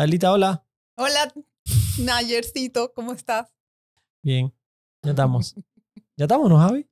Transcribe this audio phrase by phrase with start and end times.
[0.00, 0.66] Adelita, hola.
[0.96, 1.30] Hola,
[1.98, 3.52] Nayercito, ¿cómo estás?
[4.24, 4.50] Bien,
[5.02, 5.54] ya estamos.
[6.16, 6.88] ¿Ya estamos, no, Javi?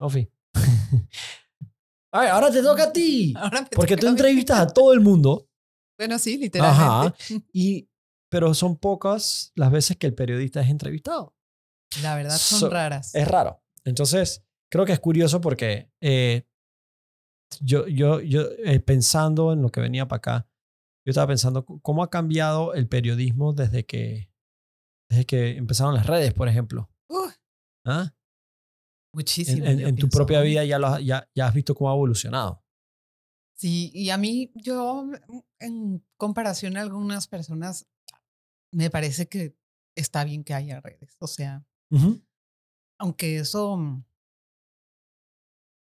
[0.00, 0.30] Ofi.
[2.12, 3.32] Ay, ahora te toca a ti.
[3.74, 5.48] Porque tú entrevistas a todo el mundo.
[5.98, 7.16] Bueno, sí, literalmente.
[7.54, 7.88] Y,
[8.30, 11.34] pero son pocas las veces que el periodista es entrevistado.
[12.02, 13.14] La verdad son So- raras.
[13.14, 13.62] Es raro.
[13.86, 16.46] Entonces, creo que es curioso porque eh,
[17.62, 20.48] yo, yo, yo eh, pensando en lo que venía para acá,
[21.06, 24.30] yo estaba pensando cómo ha cambiado el periodismo desde que,
[25.10, 26.90] desde que empezaron las redes, por ejemplo.
[27.08, 27.28] Uh,
[27.86, 28.14] ¿Ah?
[29.14, 29.64] muchísimo.
[29.64, 31.90] En, en- yo en tu propia vida ya, lo has- ya, ya has visto cómo
[31.90, 32.62] ha evolucionado.
[33.56, 35.06] Sí, y a mí, yo,
[35.60, 37.86] en comparación a algunas personas,
[38.72, 39.56] me parece que
[39.96, 41.16] está bien que haya redes.
[41.20, 41.64] O sea,
[42.98, 44.04] aunque eso, mm,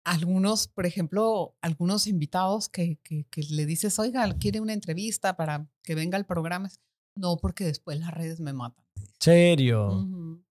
[0.04, 5.66] algunos, por ejemplo, algunos invitados que, que, que le dices, oiga, quiere una entrevista para
[5.82, 6.70] que venga al programa,
[7.16, 8.84] no, porque después las redes me matan.
[9.18, 9.88] ¿Serio?
[9.88, 10.44] Ujú.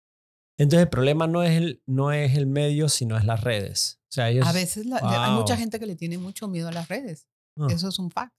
[0.57, 3.99] Entonces el problema no es el, no es el medio, sino es las redes.
[4.09, 5.59] O sea, ellos, A veces la- hay mucha Wow.
[5.59, 7.27] gente que le tiene mucho miedo a las redes.
[7.57, 7.67] Ah.
[7.69, 8.33] Eso es un fact.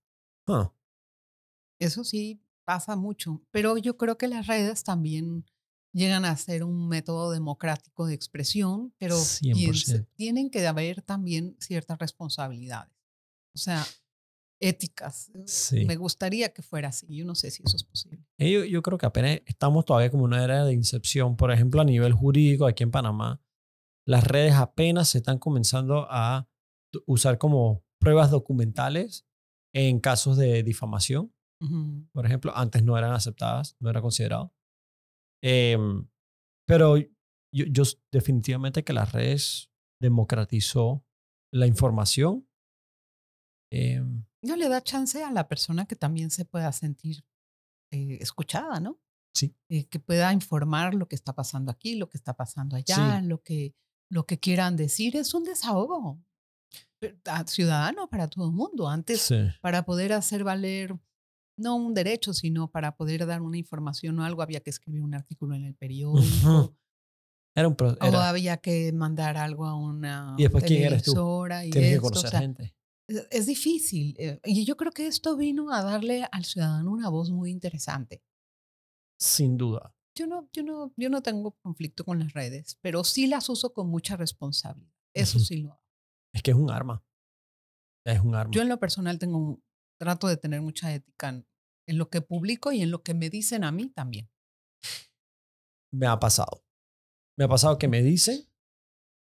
[0.48, 0.72] Ah,
[1.80, 3.42] Eso sí pasa mucho.
[3.50, 5.44] Pero yo creo que las redes también
[5.94, 9.54] llegan a ser un método democrático de expresión, pero 100%.
[9.54, 12.92] piense- tienen que haber también ciertas responsabilidades.
[13.54, 13.86] O sea,
[14.60, 15.30] éticas.
[15.46, 15.84] Sí.
[15.84, 17.06] Me gustaría que fuera así.
[17.14, 18.24] Yo no sé si eso es posible.
[18.38, 21.36] Yo, yo creo que apenas estamos todavía como una era de incepción.
[21.36, 23.40] Por ejemplo, a nivel jurídico aquí en Panamá,
[24.06, 26.48] las redes apenas se están comenzando a
[27.06, 29.26] usar como pruebas documentales
[29.72, 31.32] en casos de difamación.
[31.60, 32.06] Ujú.
[32.12, 34.52] Por ejemplo, antes no eran aceptadas, no era considerado.
[35.46, 36.08] Em,
[36.66, 37.06] pero yo,
[37.66, 41.04] yo definitivamente que las redes democratizó
[41.52, 42.48] la información.
[43.70, 47.24] Em, No le da chance a la persona que también se pueda sentir
[47.92, 48.98] eh, escuchada, ¿no?
[49.36, 49.54] Sí.
[49.68, 53.42] Eh, que pueda informar lo que está pasando aquí, lo que está pasando allá, lo,
[53.42, 53.74] que,
[54.10, 55.16] lo que quieran decir.
[55.16, 56.20] Es un desahogo
[57.02, 58.88] eh, a- ciudadano para todo el mundo.
[58.88, 59.36] Antes, sí.
[59.60, 60.96] para poder hacer valer
[61.56, 65.14] no un derecho, sino para poder dar una información o algo, había que escribir un
[65.14, 66.74] artículo en el periódico.
[67.56, 71.12] Era un pro- O había que mandar algo a una Y después, ¿quién eres tú?
[71.64, 72.74] y tienes que o conocer sea, gente.
[73.08, 74.16] es es difícil.
[74.18, 78.22] eh, Y yo creo que esto vino a darle al ciudadano una voz muy interesante.
[79.20, 79.94] Sin duda.
[80.16, 83.72] Yo no, yo no, yo no tengo conflicto con las redes, pero sí las uso
[83.72, 84.92] con mucha responsabilidad.
[85.14, 85.82] Eso sí lo hago.
[86.32, 87.04] Es que es un arma.
[88.06, 88.50] Es un arma.
[88.52, 89.63] Yo en lo personal tengo un-
[89.98, 91.46] trato de tener mucha ética en,
[91.88, 94.30] en lo que publico y en lo que me dicen a mí también.
[95.92, 96.64] Me ha pasado.
[97.38, 98.48] Me ha pasado que me dicen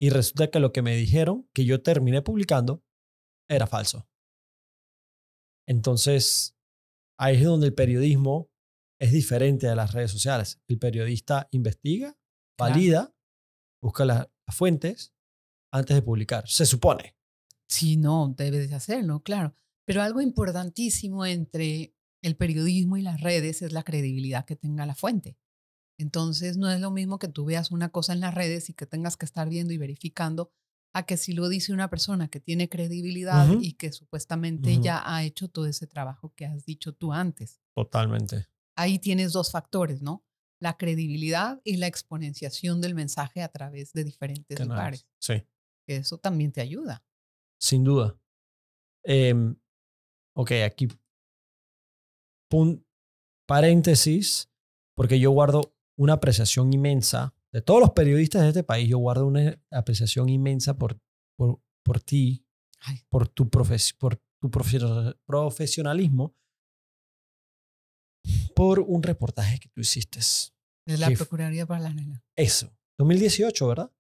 [0.01, 2.85] y resulta que lo que me dijeron, que yo terminé publicando,
[3.49, 4.09] era falso.
[5.67, 6.57] Entonces,
[7.19, 8.51] ahí es donde el periodismo
[9.01, 10.61] es diferente de las redes sociales.
[10.69, 12.17] El periodista investiga,
[12.57, 12.75] Claro.
[12.75, 13.15] valida,
[13.83, 15.15] busca la- las fuentes
[15.73, 16.47] antes de publicar.
[16.49, 17.17] Se supone.
[17.69, 19.57] Sí, no, debes de hacerlo, claro.
[19.87, 24.95] Pero algo importantísimo entre el periodismo y las redes es la credibilidad que tenga la
[24.95, 25.37] fuente.
[25.99, 28.87] Entonces, no es lo mismo que tú veas una cosa en las redes y que
[28.87, 30.51] tengas que estar viendo y verificando
[30.93, 33.61] a que si lo dice una persona que tiene credibilidad Ujú.
[33.63, 34.83] y que supuestamente Ujú.
[34.83, 37.61] ya ha hecho todo ese trabajo que has dicho tú antes.
[37.77, 38.47] Totalmente.
[38.77, 40.25] Ahí tienes dos factores, ¿no?
[40.61, 44.69] La credibilidad y la exponenciación del mensaje a través de diferentes Canales.
[44.77, 45.07] lugares.
[45.21, 45.35] Sí.
[45.87, 47.05] Eso también te ayuda.
[47.61, 48.19] Sin duda.
[49.05, 49.57] Em,
[50.37, 50.89] ok, aquí.
[52.51, 52.85] Pun,
[53.49, 54.51] paréntesis,
[54.97, 58.89] porque yo guardo una apreciación inmensa de todos los periodistas de este país.
[58.89, 61.01] Yo guardo una apreciación inmensa por,
[61.37, 62.45] por, por ti,
[62.81, 62.99] Ay.
[63.09, 66.37] por tu, profes, por tu profe- profesionalismo,
[68.55, 70.21] por un reportaje que tú hiciste.
[70.87, 71.11] De la.
[71.11, 72.23] Procuraduría para la Nena.
[72.37, 72.71] Eso.
[72.99, 73.93] 2018, ¿verdad?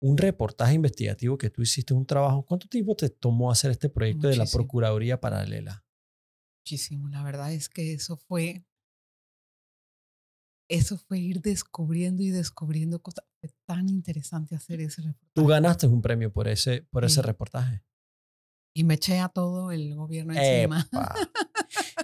[0.00, 2.44] un reportaje investigativo que tú hiciste, un trabajo.
[2.44, 4.46] ¿Cuánto tiempo te tomó hacer este proyecto de la.
[4.46, 5.84] Procuraduría Paralela?
[6.62, 7.08] Muchísimo.
[7.08, 8.64] La verdad es que eso fue.
[10.70, 13.24] Eso fue ir descubriendo y descubriendo cosas.
[13.40, 15.32] Fue tan interesante hacer ese reportaje.
[15.34, 17.82] Tú ganaste un premio por ese, por ese reportaje.
[18.74, 20.86] Y me eché a todo el gobierno encima.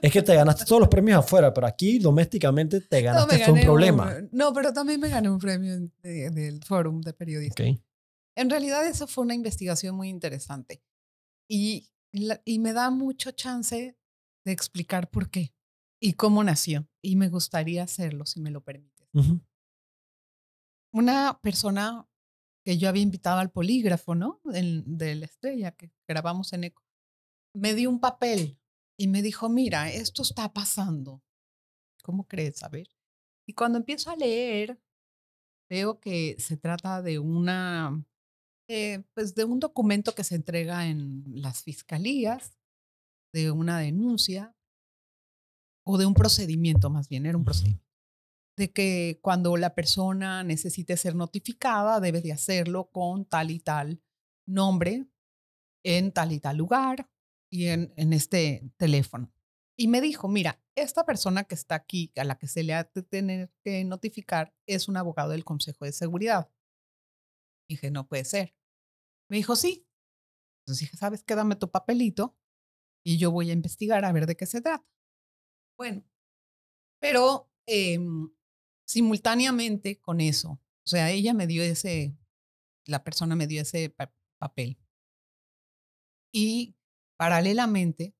[0.04, 3.44] Es que te ganaste todos los premios afuera, pero aquí domésticamente te No, ganaste me
[3.44, 4.14] fue un problema.
[4.32, 7.66] No, pero también me gané un premio de- del Fórum de Periodistas.
[7.70, 7.80] Ok.
[8.36, 10.82] En realidad eso fue una investigación muy interesante
[11.48, 11.88] y,
[12.44, 13.96] y me da mucho chance
[14.44, 15.54] de explicar por qué
[16.00, 16.86] y cómo nació.
[17.00, 19.08] Y me gustaría hacerlo, si me lo permites.
[19.14, 19.40] Ujú.
[20.92, 22.06] Una persona
[22.64, 24.40] que yo había invitado al polígrafo, ¿no?
[24.44, 26.82] de la estrella que grabamos en ECO,
[27.54, 28.58] me dio un papel
[28.98, 31.22] y me dijo, mira, esto está pasando.
[32.02, 32.62] ¿Cómo crees?
[32.62, 32.88] A ver.
[33.46, 34.80] Y cuando empiezo a leer,
[35.68, 38.04] veo que se trata de una,
[38.68, 42.58] eh, pues de un documento que se entrega en las fiscalías,
[43.32, 44.54] de una denuncia
[45.86, 47.84] o de un procedimiento, más bien, era un procedimiento
[48.56, 54.00] de que cuando la persona necesite ser notificada, debe de hacerlo con tal y tal
[54.46, 55.08] nombre,
[55.84, 57.10] en tal y tal lugar
[57.54, 59.32] y en, en este teléfono.
[59.78, 62.82] Y me dijo, mira, esta persona que está aquí, a la que se le ha
[62.82, 66.50] de tener que notificar, es un abogado del Consejo de Seguridad.
[67.68, 68.56] dije, no puede ser.
[69.30, 69.86] Me dijo, sí.
[70.62, 71.36] Entonces dije, ¿sabes qué?
[71.36, 72.36] Dame tu papelito
[73.04, 74.84] y yo voy a investigar a ver de qué se trata.
[75.78, 76.04] Bueno,
[77.00, 78.00] pero eh,
[78.84, 80.60] simultáneamente con eso.
[80.84, 82.18] O sea, ella me dio ese,
[82.84, 83.94] la persona me dio ese
[84.40, 84.76] papel.
[86.32, 86.74] Y
[87.16, 88.14] paralelamente,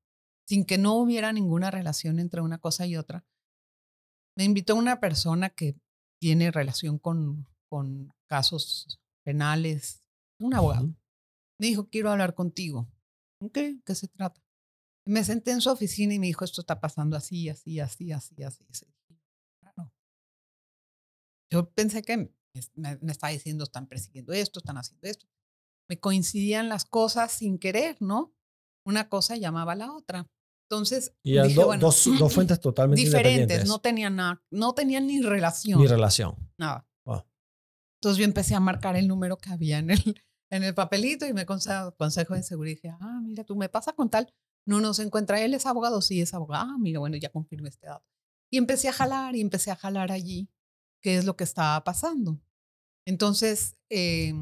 [0.47, 3.25] sin que no hubiera ninguna relación entre una cosa y otra,
[4.37, 5.77] me invitó una persona que
[6.21, 10.09] tiene relación con, con casos penales,
[10.39, 10.95] un abogado.
[11.59, 12.89] Me dijo, quiero hablar contigo.
[13.53, 13.81] ¿Qué?
[13.85, 14.43] ¿Qué se trata?
[15.07, 18.43] Me senté en su oficina y me dijo, esto está pasando así, así, así, así,
[18.43, 18.87] así.
[21.51, 22.31] Yo pensé que me,
[22.75, 25.27] me estaba diciendo, están persiguiendo esto, están haciendo esto.
[25.89, 28.34] Me coincidían las cosas sin querer, ¿no?
[28.85, 30.29] Una cosa llamaba a la otra.
[30.69, 33.67] Entonces, y dije, bueno, dos, dos, fuentes totalmente diferentes.
[33.67, 35.81] No tenían nada, no tenían ni relación.
[35.81, 36.35] Ni relación.
[36.59, 36.87] Nada.
[38.05, 39.99] Entonces yo empecé a marcar el número que había en el,
[40.51, 42.77] en el papelito y me consejo, consejo de seguridad.
[42.77, 44.31] Dije, ah, mira, tú me pasa con tal.
[44.67, 45.41] No nos encuentra.
[45.41, 46.67] Él es abogado, sí es abogado.
[46.69, 48.05] Ah, mira, bueno, ya confirmé este dato.
[48.51, 50.51] Y empecé a jalar y empecé a jalar allí
[51.03, 52.39] qué es lo que estaba pasando.
[53.07, 54.35] Entonces, eh,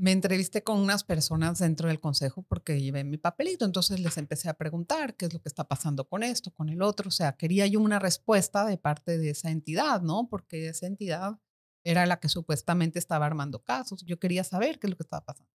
[0.00, 4.48] me entrevisté con unas personas dentro del consejo porque llevé mi papelito, entonces les empecé
[4.48, 7.36] a preguntar qué es lo que está pasando con esto, con el otro, o sea,
[7.36, 10.28] quería yo una respuesta de parte de esa entidad, ¿no?
[10.28, 11.38] Porque esa entidad
[11.84, 15.24] era la que supuestamente estaba armando casos, yo quería saber qué es lo que estaba
[15.24, 15.50] pasando.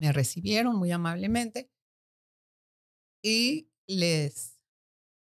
[0.00, 1.70] Me recibieron muy amablemente
[3.22, 4.60] y les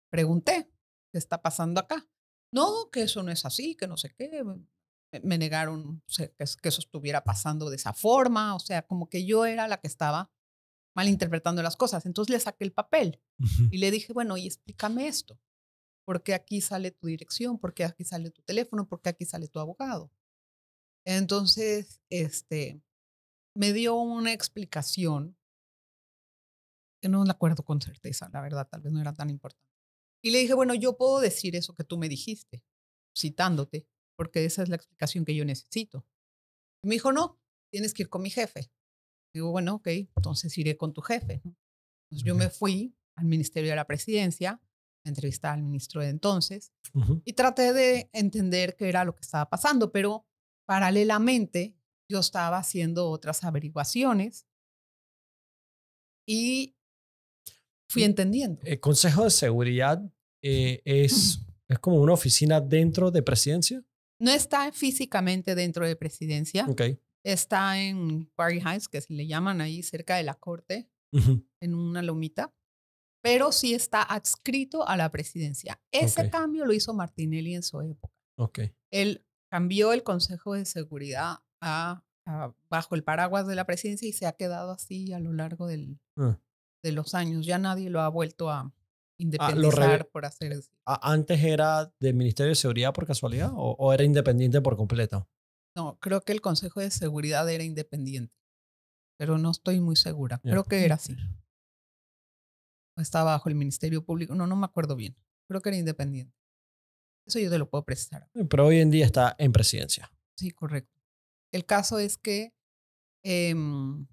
[0.10, 0.72] pregunté
[1.12, 2.08] ¿qué está pasando acá?
[2.54, 4.44] No, que eso no es así, que no sé qué.
[5.24, 9.68] Me negaron que, eso estuviera pasando de esa forma, o sea, como que yo era
[9.68, 10.32] la que estaba
[10.96, 12.06] malinterpretando las cosas.
[12.06, 13.22] Entonces le saqué el papel
[13.72, 15.40] y le dije, bueno, y explícame esto.
[16.06, 17.60] ¿Por qué aquí sale tu dirección?
[17.60, 18.88] ¿Por qué aquí sale tu teléfono?
[18.88, 20.12] ¿Por qué aquí sale tu abogado?
[21.06, 22.82] Entonces, este,
[23.56, 25.38] me dio una explicación
[27.02, 29.66] que no la acuerdo con certeza, la verdad, tal vez no era tan importante.
[30.24, 32.64] Y le dije, bueno, yo puedo decir eso que tú me dijiste,
[33.18, 33.88] citándote,
[34.22, 36.06] porque esa es la explicación que yo necesito.
[36.84, 37.42] Y me dijo, no,
[37.74, 38.72] tienes que ir con mi jefe.
[39.34, 41.42] Digo, bueno, ok, entonces iré con tu jefe.
[41.44, 44.62] Entonces yo me fui al Ministerio de la Presidencia,
[45.04, 46.72] entrevistar al ministro de entonces,
[47.26, 50.28] y traté de entender qué era lo que estaba pasando, pero
[50.68, 51.76] paralelamente
[52.08, 54.46] yo estaba haciendo otras averiguaciones
[56.28, 56.76] y
[57.90, 58.62] fui entendiendo.
[58.66, 60.00] El Consejo de Seguridad
[60.44, 63.84] eh, es, es como una oficina dentro de presidencia.
[64.22, 66.66] No está físicamente dentro de presidencia.
[66.68, 67.00] Okay.
[67.24, 70.90] Está en Quarry Heights, que se le llaman ahí cerca de la corte,
[71.60, 72.54] en una lomita,
[73.22, 75.82] pero sí está adscrito a la presidencia.
[75.92, 78.14] Ese cambio lo hizo Martinelli en su época.
[78.38, 78.74] Okay.
[78.92, 82.04] Él cambió el Consejo de Seguridad a,
[82.70, 86.00] bajo el paraguas de la presidencia y se ha quedado así a lo largo del,
[86.16, 86.40] ah
[86.84, 87.46] de los años.
[87.46, 88.74] Ya nadie lo ha vuelto a
[89.40, 90.72] ah, independizar por hacer eso.
[90.86, 95.28] ¿Antes era del Ministerio de Seguridad por casualidad o, era independiente por completo?
[95.76, 98.36] No, creo que el Consejo de Seguridad era independiente,
[99.18, 100.40] pero no estoy muy segura.
[100.40, 101.16] Creo que era así.
[102.98, 104.36] Estaba bajo el Ministerio Público.
[104.36, 105.16] No, no me acuerdo bien.
[105.48, 106.36] Creo que era independiente.
[107.26, 108.28] Eso yo te lo puedo precisar.
[108.50, 110.12] Pero hoy en día está en presidencia.
[110.36, 111.00] Sí, correcto.
[111.52, 112.54] El caso es que
[113.24, 114.08] em,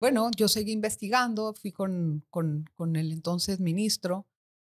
[0.00, 4.26] bueno, yo seguí investigando, fui con, con, con el entonces ministro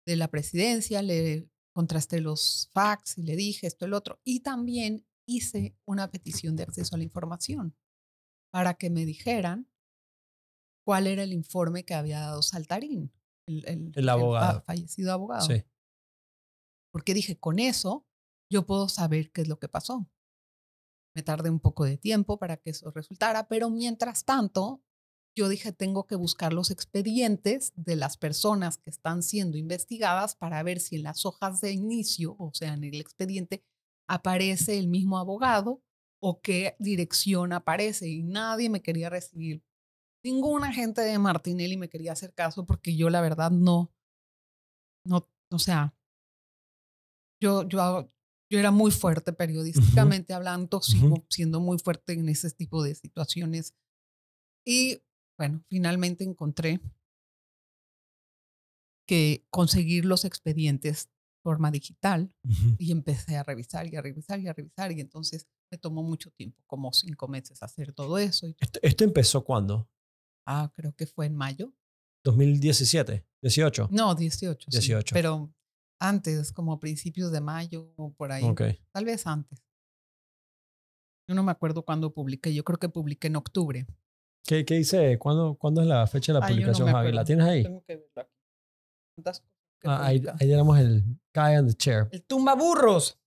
[0.06, 5.06] de la presidencia, le contrasté los facts y le dije esto, el otro, y también
[5.26, 7.76] hice una petición de acceso a la información
[8.50, 9.68] para que me dijeran
[10.84, 13.12] cuál era el informe que había dado Saltarín,
[13.46, 14.62] el, el, abogado.
[14.62, 15.46] fallecido abogado.
[15.46, 15.64] Sí.
[16.90, 18.06] Porque dije, con eso
[18.50, 20.08] yo puedo saber qué es lo que pasó.
[21.14, 24.82] Me tardé un poco de tiempo para que eso resultara, pero mientras tanto
[25.38, 30.60] yo dije, tengo que buscar los expedientes de las personas que están siendo investigadas para
[30.64, 33.62] ver si en las hojas de inicio, o sea, en el expediente,
[34.08, 35.80] aparece el mismo abogado
[36.20, 39.62] o qué dirección aparece y nadie me quería recibir.
[40.24, 43.94] Ningún agente de Martinelli me quería hacer caso porque yo la verdad no,
[45.06, 45.94] no, o sea,
[47.40, 48.10] yo, yo,
[48.50, 53.76] yo era muy fuerte periodísticamente hablando, sigo siendo muy fuerte en ese tipo de situaciones.
[54.66, 55.00] Y
[55.38, 56.80] bueno, finalmente encontré
[59.06, 61.08] que conseguir los expedientes
[61.42, 62.30] forma digital
[62.78, 66.30] y empecé a revisar y a revisar y a revisar y entonces me tomó mucho
[66.32, 68.46] tiempo, como cinco meses hacer todo eso.
[68.82, 69.88] ¿Esto, empezó cuándo?
[70.44, 71.72] Ah, creo que fue en mayo.
[72.24, 73.88] 2017, 18.
[73.92, 74.66] No, 18.
[74.70, 75.14] 18.
[75.14, 75.54] pero
[76.00, 78.44] antes, como principios de mayo o por ahí.
[78.92, 79.62] Tal vez antes.
[81.28, 82.52] Yo no me acuerdo cuándo publiqué.
[82.54, 83.86] Yo creo que publiqué en octubre.
[84.48, 85.18] ¿Qué, qué dice?
[85.18, 87.12] ¿Cuándo, ¿Cuándo es la fecha de la publicación, Javi?
[87.12, 87.62] ¿La tienes ahí?
[87.64, 89.42] Tengo que verla aquí.
[89.84, 92.08] Ah, ahí, ahí, tenemos el guy on the chair.
[92.10, 93.20] El tumba burros.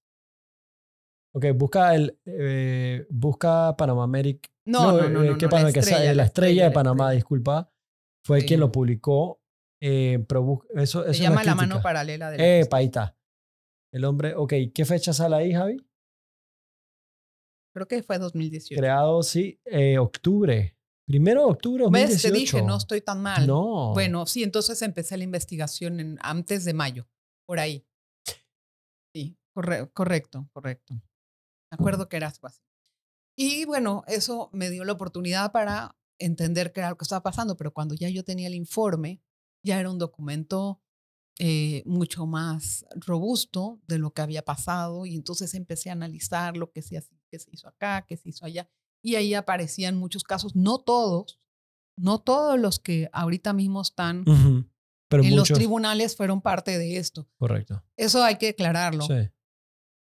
[1.35, 4.49] Ok, busca el eh, busca Panama America.
[4.65, 7.71] No, no, no, eh, ¿qué la, estrella, la, estrella, de Panamá, disculpa.
[8.25, 9.39] Fue quien lo publicó.
[9.79, 13.15] Eh, pero eso, eso Se llama La mano paralela de Eh, ahí está.
[13.93, 15.77] El hombre, ok, ¿qué fecha sale ahí, Javi?
[17.75, 18.79] Creo que fue 2018.
[18.79, 20.75] Creado, sí, eh, octubre.
[21.07, 22.27] Primero de octubre de 2018.
[22.27, 23.47] Te dije, no estoy tan mal.
[23.47, 23.93] No.
[23.93, 27.07] Bueno, sí, entonces empecé la investigación en, antes de mayo,
[27.45, 27.85] por ahí.
[29.13, 30.93] Sí, correcto, correcto.
[30.93, 32.61] Me acuerdo que era así.
[33.37, 37.57] Y bueno, eso me dio la oportunidad para entender qué era lo que estaba pasando,
[37.57, 39.21] pero cuando ya yo tenía el informe,
[39.65, 40.81] ya era un documento
[41.39, 46.71] eh, mucho más robusto de lo que había pasado y entonces empecé a analizar lo
[46.71, 48.69] que se, que se hizo acá, qué se hizo allá
[49.03, 51.39] y ahí aparecían muchos casos, no todos,
[51.97, 54.23] no todos los que ahorita mismo están
[55.09, 57.27] Pero en los tribunales fueron parte de esto.
[57.37, 57.83] Correcto.
[57.97, 59.05] Eso hay que aclararlo.
[59.05, 59.29] Sí.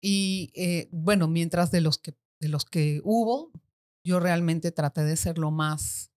[0.02, 3.52] Y eh, bueno, mientras de los, que, de los que hubo,
[4.04, 6.12] yo realmente traté de ser lo más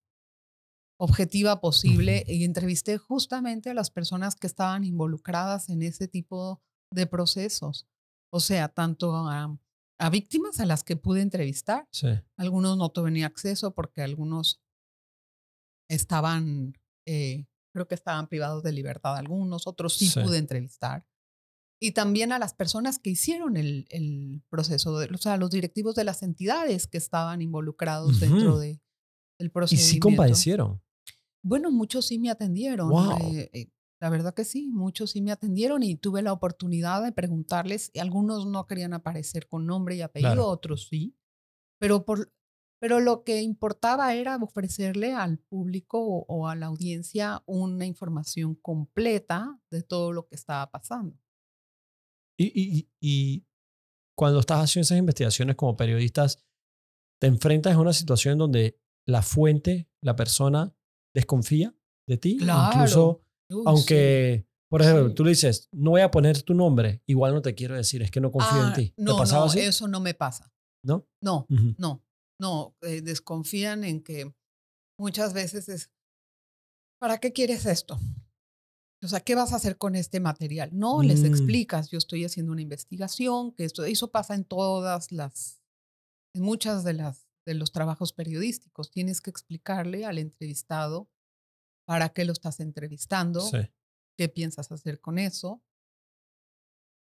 [0.98, 7.06] objetiva posible y entrevisté justamente a las personas que estaban involucradas en ese tipo de
[7.06, 7.88] procesos.
[8.30, 9.58] O sea, tanto a
[10.00, 11.86] a víctimas a las que pude entrevistar.
[11.92, 12.08] Sí.
[12.36, 14.62] Algunos no tuve ni acceso porque algunos
[15.88, 16.72] estaban,
[17.06, 21.06] eh, creo que estaban privados de libertad, algunos, otros sí, pude entrevistar.
[21.82, 25.94] Y también a las personas que hicieron el, el proceso, de, o sea, los directivos
[25.94, 28.80] de las entidades que estaban involucrados dentro de,
[29.38, 29.90] del procedimiento.
[29.90, 30.82] ¿Y sí compadecieron?
[31.42, 32.88] Bueno, muchos sí me atendieron.
[32.88, 33.18] Wow.
[34.00, 37.90] La verdad que sí, muchos sí me atendieron y tuve la oportunidad de preguntarles.
[37.92, 41.14] Y algunos no querían aparecer con nombre y apellido, otros sí.
[41.78, 42.32] Pero, por,
[42.80, 49.60] pero lo que importaba era ofrecerle al público o, a la audiencia una información completa
[49.70, 51.18] de todo lo que estaba pasando.
[52.38, 53.46] Y, y,
[54.16, 56.42] cuando estás haciendo esas investigaciones como periodistas,
[57.20, 60.74] te enfrentas a una situación donde la fuente, la persona,
[61.14, 61.74] desconfía
[62.06, 62.38] de ti.
[62.38, 62.72] Claro.
[62.72, 63.20] Incluso
[63.64, 67.54] aunque, por ejemplo, tú le dices, no voy a poner tu nombre, igual no te
[67.54, 68.94] quiero decir, es que no confío en ah, ti.
[68.96, 69.60] No, no, así?
[69.60, 70.52] eso no me pasa.
[70.82, 71.06] ¿No?
[71.20, 72.02] No, no,
[72.40, 72.76] no.
[72.82, 74.34] Eh, desconfían en que
[74.98, 75.90] muchas veces es,
[76.98, 77.98] ¿para qué quieres esto?
[79.02, 80.70] O sea, ¿qué vas a hacer con este material?
[80.72, 81.26] No, les mm.
[81.26, 85.62] explicas, yo estoy haciendo una investigación, que esto, eso pasa en todas las,
[86.34, 88.90] en muchas de las de los trabajos periodísticos.
[88.90, 91.08] Tienes que explicarle al entrevistado
[91.90, 93.42] para qué lo estás entrevistando,
[94.16, 95.60] qué piensas hacer con eso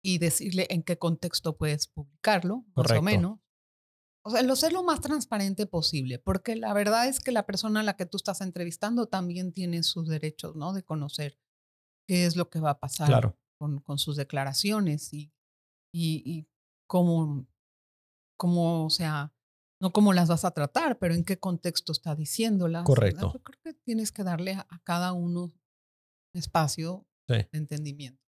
[0.01, 3.39] y decirle en qué contexto puedes publicarlo, más o menos.
[4.23, 7.81] O sea, lo ser lo más transparente posible, porque la verdad es que la persona
[7.81, 10.71] a la que tú estás entrevistando también tiene sus derechos, ¿no?
[10.71, 11.37] De conocer
[12.07, 15.33] qué es lo que va a pasar con, con, sus declaraciones y,
[15.93, 16.47] y, y
[16.87, 17.45] cómo,
[18.37, 19.33] cómo, o sea,
[19.81, 22.83] no cómo las vas a tratar, pero en qué contexto está diciéndolas.
[22.83, 23.31] Correcto.
[23.33, 25.53] Yo creo que tienes que darle a, cada uno
[26.33, 28.21] espacio de entendimiento.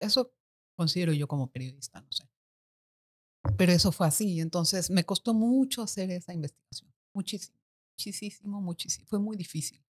[0.00, 0.32] Eso
[0.76, 2.28] considero yo como periodista, no sé.
[3.56, 4.40] Pero eso fue así.
[4.40, 6.92] Entonces me costó mucho hacer esa investigación.
[7.14, 7.58] Muchísimo,
[7.98, 9.06] muchísimo, muchísimo.
[9.08, 9.84] Fue muy difícil.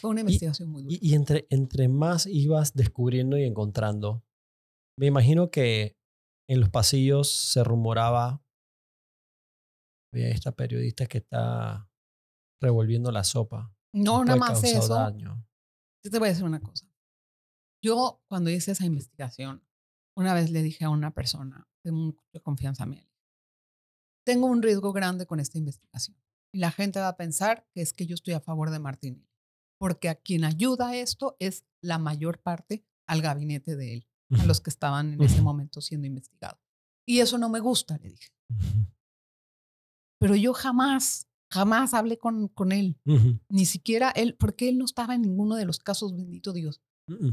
[0.00, 0.96] Fue una investigación muy dura.
[1.00, 4.24] Y, entre, entre más ibas descubriendo y encontrando,
[4.98, 5.96] me imagino que
[6.48, 8.42] en los pasillos se rumoraba
[10.12, 11.88] Oye, esta periodista que está
[12.60, 13.74] revolviendo la sopa.
[13.94, 15.12] No, nada más eso.
[16.04, 16.86] Yo te voy a decir una cosa.
[17.82, 19.64] Yo, cuando hice esa investigación,
[20.16, 23.08] una vez le dije a una persona de mucha confianza a mí,
[24.24, 26.16] tengo un riesgo grande con esta investigación.
[26.54, 29.26] Y la gente va a pensar que es que yo estoy a favor de Martín,
[29.78, 34.44] porque a quien ayuda a esto es la mayor parte al gabinete de él, a
[34.44, 36.60] los que estaban en ese momento siendo investigados.
[37.04, 38.30] Y eso no me gusta, le dije.
[40.22, 42.98] Pero yo jamás, jamás hablé con, con él.
[43.48, 46.80] Ni siquiera él, porque él no estaba en ninguno de los casos, bendito Dios.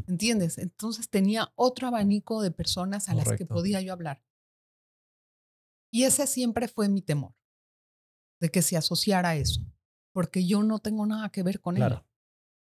[0.08, 0.58] ¿Entiendes?
[0.58, 4.24] Entonces tenía otro abanico de personas a las que podía yo hablar.
[5.92, 7.34] Y ese siempre fue mi temor,
[8.42, 9.62] de que se asociara a eso,
[10.14, 12.00] porque yo no tengo nada que ver con él.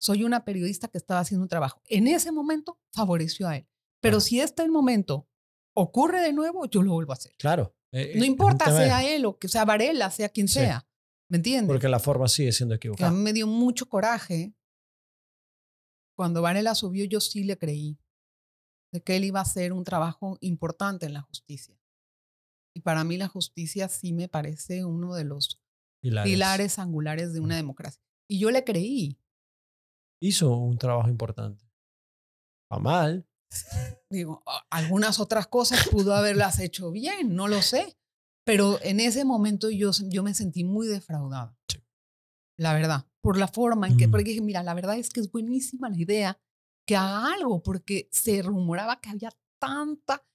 [0.01, 1.83] Soy una periodista que estaba haciendo un trabajo.
[1.87, 3.69] En ese momento favoreció a él.
[4.01, 4.21] Pero Claro.
[4.21, 5.29] si este momento
[5.75, 7.35] ocurre de nuevo, yo lo vuelvo a hacer.
[7.39, 7.75] Claro.
[7.93, 10.55] Eh, eh, No un importa, sea él o que sea Varela, sea quien Sí.
[10.61, 10.87] sea.
[11.29, 11.69] ¿Me entiendes?
[11.69, 13.11] Porque la forma sigue siendo que a equivocada.
[13.11, 14.53] mí me dio mucho coraje.
[16.17, 17.99] Cuando Varela subió, yo sí le creí
[18.93, 21.77] de que él iba a hacer un trabajo importante en la justicia.
[22.75, 25.61] Y para mí la justicia sí me parece uno de los
[26.03, 26.31] Pilares.
[26.31, 28.03] pilares angulares de una democracia.
[28.29, 29.19] Y yo le creí.
[30.21, 31.65] Hizo un trabajo importante.
[32.73, 33.27] Va mal.
[34.11, 37.97] Digo, "Ah, algunas otras cosas pudo haberlas hecho bien, no lo sé.
[38.45, 41.57] Pero en ese momento yo, yo me sentí muy defraudada.
[42.59, 44.11] La verdad, por la forma en que, Mm.
[44.11, 46.41] porque dije, mira, la verdad es que es buenísima la idea
[46.87, 49.31] que haga algo, porque se rumoraba que había
[49.61, 50.27] tanta,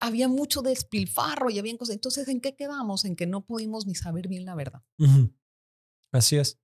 [0.00, 1.94] había mucho despilfarro y había cosas.
[1.94, 3.04] Entonces, ¿en qué quedamos?
[3.04, 4.82] En que no pudimos ni saber bien la verdad.
[6.12, 6.58] Así es.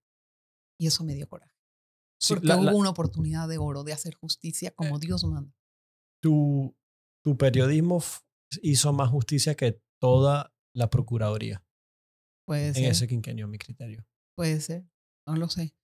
[0.78, 1.52] Y eso me dio coraje.
[2.20, 5.52] Sí, Porque la- hubo la- una oportunidad de oro de hacer justicia como Dios manda.
[6.24, 6.74] Tu,
[7.22, 8.02] tu periodismo
[8.62, 11.62] hizo más justicia que toda la Procuraduría
[12.46, 12.84] Puede en ser.
[12.86, 14.06] ese quinquenio, mi criterio.
[14.34, 14.86] Puede ser,
[15.28, 15.74] no lo sé.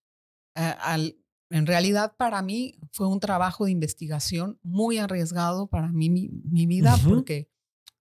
[0.57, 1.17] Al-
[1.53, 6.65] en realidad, para mí fue un trabajo de investigación muy arriesgado para mí, mi, mi
[6.67, 7.51] vida, porque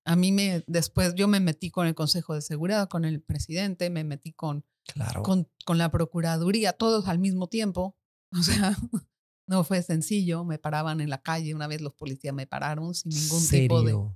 [0.05, 3.89] a mí me, después yo me metí con el Consejo de Seguridad, con el presidente,
[3.89, 5.23] me metí con, Claro.
[5.23, 7.97] con, con la Procuraduría, todos al mismo tiempo.
[8.39, 8.77] O sea,
[9.49, 13.09] no fue sencillo, me paraban en la calle, una vez los policías me pararon sin
[13.09, 13.91] ningún tipo de...
[13.91, 14.15] Serio.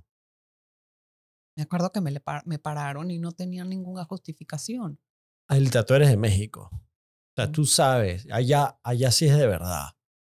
[1.56, 5.00] Me acuerdo que me, le par- me pararon y no tenían ninguna justificación.
[5.48, 6.70] Ahorita tú eres de México.
[6.72, 7.52] O sea, Mm.
[7.52, 9.88] tú sabes, allá, allá sí es de verdad.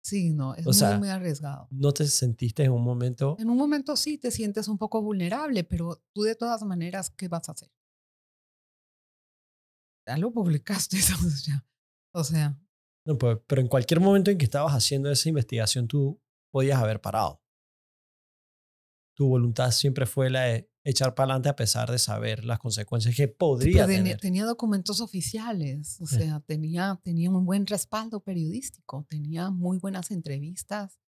[0.01, 1.67] Sí, no, es O muy, sea, muy arriesgado.
[1.71, 3.35] ¿No te sentiste en un momento?
[3.39, 7.27] En un momento sí te sientes un poco vulnerable, pero tú de todas maneras, ¿qué
[7.27, 7.69] vas a hacer?
[10.07, 11.65] Ya lo publicaste, o sea,
[12.13, 12.59] o sea,
[13.05, 16.19] No, pues, pero en cualquier momento en que estabas haciendo esa investigación, tú
[16.51, 17.41] podías haber parado.
[19.15, 23.15] Tu voluntad siempre fue la de echar para adelante a pesar de saber las consecuencias
[23.15, 24.19] que podría tener.
[24.19, 26.17] tenía documentos oficiales, o Sí.
[26.17, 30.99] sea, tenía, tenía un buen respaldo periodístico, tenía muy buenas entrevistas,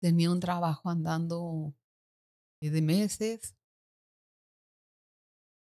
[0.00, 1.74] tenía un trabajo andando
[2.60, 3.54] eh, de meses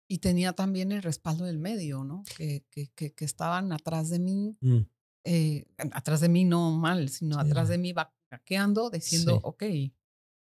[0.10, 2.24] y tenía también el respaldo del medio, ¿no?
[2.38, 4.82] Que, que, que, que estaban atrás de mí Mm,
[5.26, 9.44] eh, atrás de mí no mal, sino Sí, atrás de mí vaqueando, diciendo, Sí.
[9.44, 9.64] ok.
[9.64, 9.92] Y,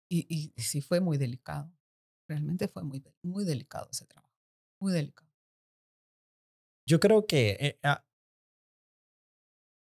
[0.10, 1.72] y, y sí fue muy delicado.
[2.30, 4.34] Realmente fue muy, muy delicado ese trabajo.
[4.82, 5.30] Muy delicado.
[6.86, 8.04] Yo creo que eh, ah,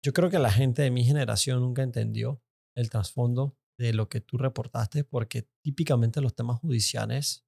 [0.04, 2.42] yo creo que la gente de mi generación nunca entendió
[2.76, 7.46] el trasfondo de lo que tú reportaste porque típicamente los temas judiciales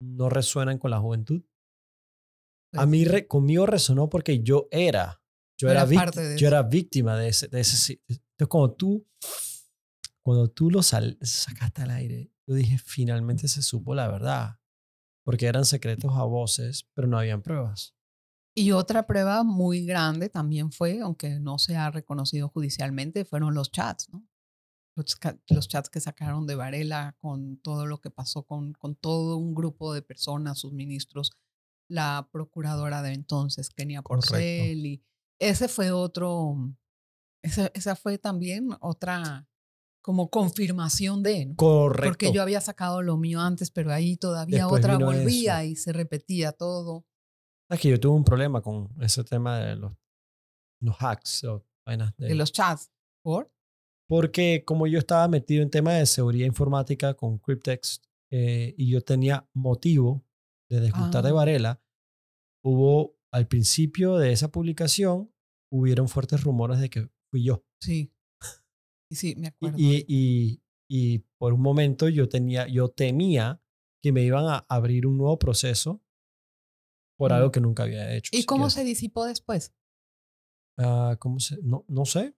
[0.00, 1.44] no resuenan con la juventud.
[2.76, 5.22] A Pues, mí re- conmigo resonó porque yo era
[5.64, 6.46] yo era, parte de yo eso.
[6.46, 9.06] era víctima de ese, de ese entonces cuando tú
[10.22, 14.58] cuando tú lo sal- sacaste al aire yo dije finalmente se supo la verdad
[15.24, 17.94] porque eran secretos a voces pero no habían pruebas
[18.56, 23.70] Y otra prueba muy grande también fue, aunque no se ha reconocido judicialmente, fueron los
[23.72, 24.24] chats, ¿no?
[24.96, 29.36] Los, los chats que sacaron de Varela con todo lo que pasó con, con todo
[29.38, 31.32] un grupo de personas, sus ministros,
[31.90, 34.02] la procuradora de entonces, Kenia.
[34.02, 35.02] Porcel, y
[35.38, 36.56] ese fue otro,
[37.42, 39.46] esa, esa fue también otra
[40.02, 41.56] como confirmación de, ¿no?
[41.56, 45.76] correcto Porque yo había sacado lo mío antes, pero ahí todavía Después otra volvía y
[45.76, 47.06] se repetía todo.
[47.70, 49.92] Es que yo tuve un problema con ese tema de los,
[50.80, 52.90] los hacks o vainas de, de los chats.
[53.22, 53.50] ¿Por?
[54.06, 59.00] porque como yo estaba metido en tema de seguridad informática con Cryptex eh, y yo
[59.00, 60.24] tenía motivo
[60.68, 61.32] de desgustar de Ah.
[61.32, 61.82] Varela,
[62.62, 65.32] hubo al principio de esa publicación
[65.72, 68.12] hubieron fuertes rumores de que fui yo Sí.
[69.10, 69.76] Y sí, me acuerdo.
[69.78, 73.60] y, y, y por un momento yo tenía yo temía
[74.02, 76.00] que me iban a abrir un nuevo proceso
[77.18, 77.52] por algo Mm.
[77.52, 78.30] que nunca había hecho.
[78.32, 79.72] ¿Y cómo se disipó después?
[80.78, 81.58] Ah, ¿Cómo se?
[81.62, 82.34] No, no sé.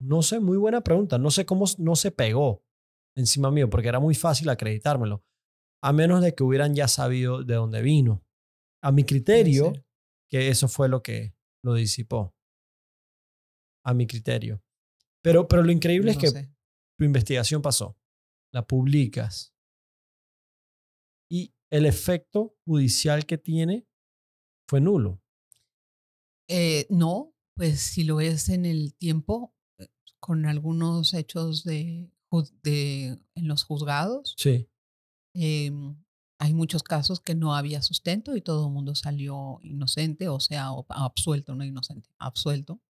[0.00, 1.18] No sé, muy buena pregunta.
[1.18, 2.64] No sé cómo no se pegó
[3.16, 5.24] encima mío, porque era muy fácil acreditármelo.
[5.82, 8.24] A menos de que hubieran ya sabido de dónde vino.
[8.82, 9.72] A mi criterio.
[10.32, 12.34] Que eso fue lo que lo disipó.
[13.84, 14.64] A mi criterio.
[15.22, 16.50] Pero, pero lo increíble es que sé.
[16.98, 17.98] tu investigación pasó.
[18.50, 19.54] La publicas.
[21.30, 23.86] Y el efecto judicial que tiene
[24.66, 25.22] fue nulo.
[26.48, 32.10] Eh, no, pues si lo es en el tiempo, eh, con algunos hechos de,
[32.62, 34.34] de en los juzgados.
[34.38, 34.66] Sí.
[35.34, 36.02] Em,
[36.42, 40.70] hay muchos casos que no había sustento y todo el mundo salió inocente, o sea,
[40.88, 42.80] absuelto, no inocente, absuelto.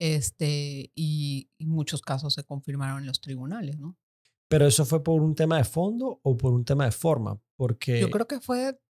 [0.00, 3.98] Este, y, y muchos casos se confirmaron en los tribunales, ¿no?
[4.48, 8.00] Pero eso fue por un tema de fondo o por un tema de forma, porque...
[8.00, 8.80] Yo creo que fue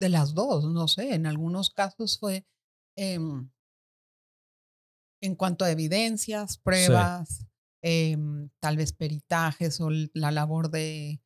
[0.00, 2.44] de las dos, no sé, en algunos casos fue
[2.96, 3.48] em,
[5.20, 7.46] en cuanto a evidencias, pruebas,
[7.82, 11.22] em, tal vez peritajes o la labor de,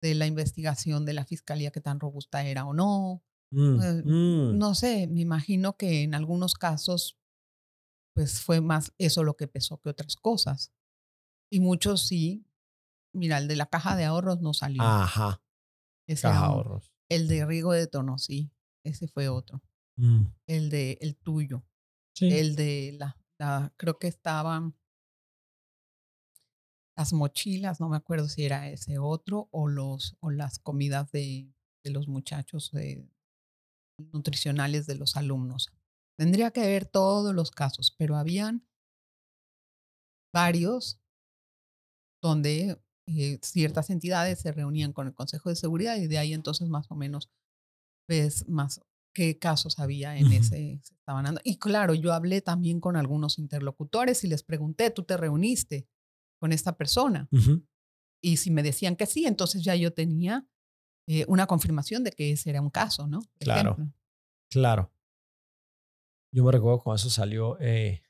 [0.00, 3.22] de, la investigación de la fiscalía que tan robusta era o no.
[3.50, 4.58] Mm, eh, mm.
[4.58, 7.18] No sé, me imagino que en algunos casos
[8.14, 10.72] pues fue más eso lo que pesó que otras cosas.
[11.50, 12.46] Y muchos sí
[13.16, 14.82] Mira, el de la caja de ahorros no salió.
[14.82, 15.42] Ajá.
[16.06, 16.92] Ese Caja ahorros.
[17.08, 18.52] El de Rigo de Tono, sí.
[18.84, 19.62] Ese fue otro.
[19.96, 20.26] Mm.
[20.46, 21.64] El de el tuyo.
[22.14, 22.28] Sí.
[22.28, 24.76] El de la, la- creo que estaban
[26.96, 31.52] las mochilas, no me acuerdo si era ese otro o los o las comidas de,
[31.84, 33.06] de los muchachos de,
[34.12, 35.72] nutricionales de los alumnos.
[36.18, 38.66] Tendría que ver todos los casos, pero habían
[40.34, 41.00] varios
[42.22, 46.68] donde eh, ciertas entidades se reunían con el Consejo de Seguridad y de ahí entonces
[46.68, 47.30] más o menos
[48.08, 48.80] ves más
[49.14, 51.40] qué casos había en ese se estaban dando.
[51.44, 55.88] Y claro, yo hablé también con algunos interlocutores y les pregunté, ¿tú te reuniste
[56.38, 57.28] con esta persona?
[57.32, 57.64] Ujú.
[58.22, 60.46] Y si me decían que sí, entonces ya yo tenía
[61.08, 63.20] eh, una confirmación de que ese era un caso, ¿no?
[63.20, 63.72] Por Claro.
[63.72, 63.94] ejemplo.
[64.50, 64.92] Claro.
[66.32, 68.02] Yo me recuerdo cuando eso salió, eh,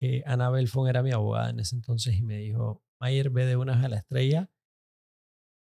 [0.00, 3.56] eh, Ana Belfon era mi abogada en ese entonces y me dijo, Mayer, ve de
[3.56, 4.50] una a la estrella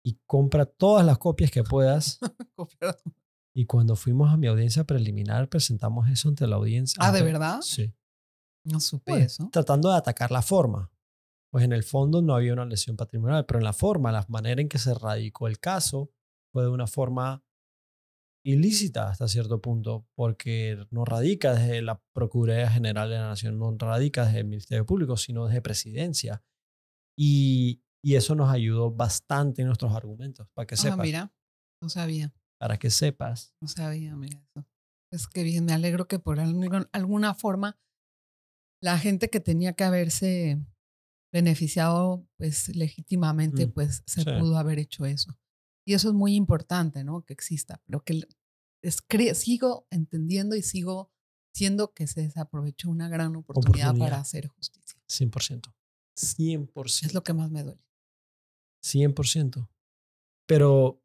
[0.03, 2.19] y compra todas las copias que puedas.
[3.55, 7.01] Y cuando fuimos a mi audiencia preliminar, presentamos eso ante la audiencia.
[7.03, 7.59] ah, ¿de verdad?
[7.61, 7.91] Sí.
[8.63, 9.49] No supe Bueno, eso.
[9.51, 10.89] Tratando de atacar la forma.
[11.51, 14.61] Pues en el fondo no había una lesión patrimonial, pero en la forma, la manera
[14.61, 16.11] en que se radicó el caso
[16.53, 17.43] fue de una forma
[18.45, 23.75] ilícita hasta cierto punto, porque no radica desde la Procuraduría General de la Nación, no
[23.77, 26.43] radica desde el Ministerio Público, sino desde Presidencia.
[27.17, 30.99] Y, y eso nos ayudó bastante en nuestros argumentos, para que Ah, sepas.
[30.99, 31.33] mira,
[31.81, 32.33] no sabía.
[32.59, 33.53] Para que sepas.
[33.61, 34.65] No sabía, mira eso.
[35.11, 37.77] Es que bien, me alegro que por alguna forma
[38.81, 40.59] la gente que tenía que haberse
[41.31, 44.29] beneficiado pues legítimamente Mm, pues se sí.
[44.39, 45.37] pudo haber hecho eso.
[45.85, 47.23] Y eso es muy importante, ¿no?
[47.25, 48.21] Que exista, pero que
[48.83, 51.11] es, cre- sigo entendiendo y sigo
[51.53, 54.09] siendo que se desaprovechó una gran oportunidad, Oportunidad.
[54.09, 55.01] para hacer justicia.
[55.09, 55.73] 100%.
[56.15, 57.05] 100%.
[57.05, 57.81] Es lo que más me duele.
[58.83, 59.67] 100%.
[60.47, 61.03] Pero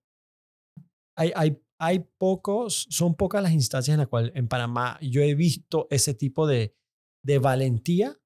[1.17, 5.35] hay, hay, hay pocos, son pocas las instancias en las cuales en Panamá yo he
[5.35, 6.75] visto ese tipo de,
[7.25, 8.19] de valentía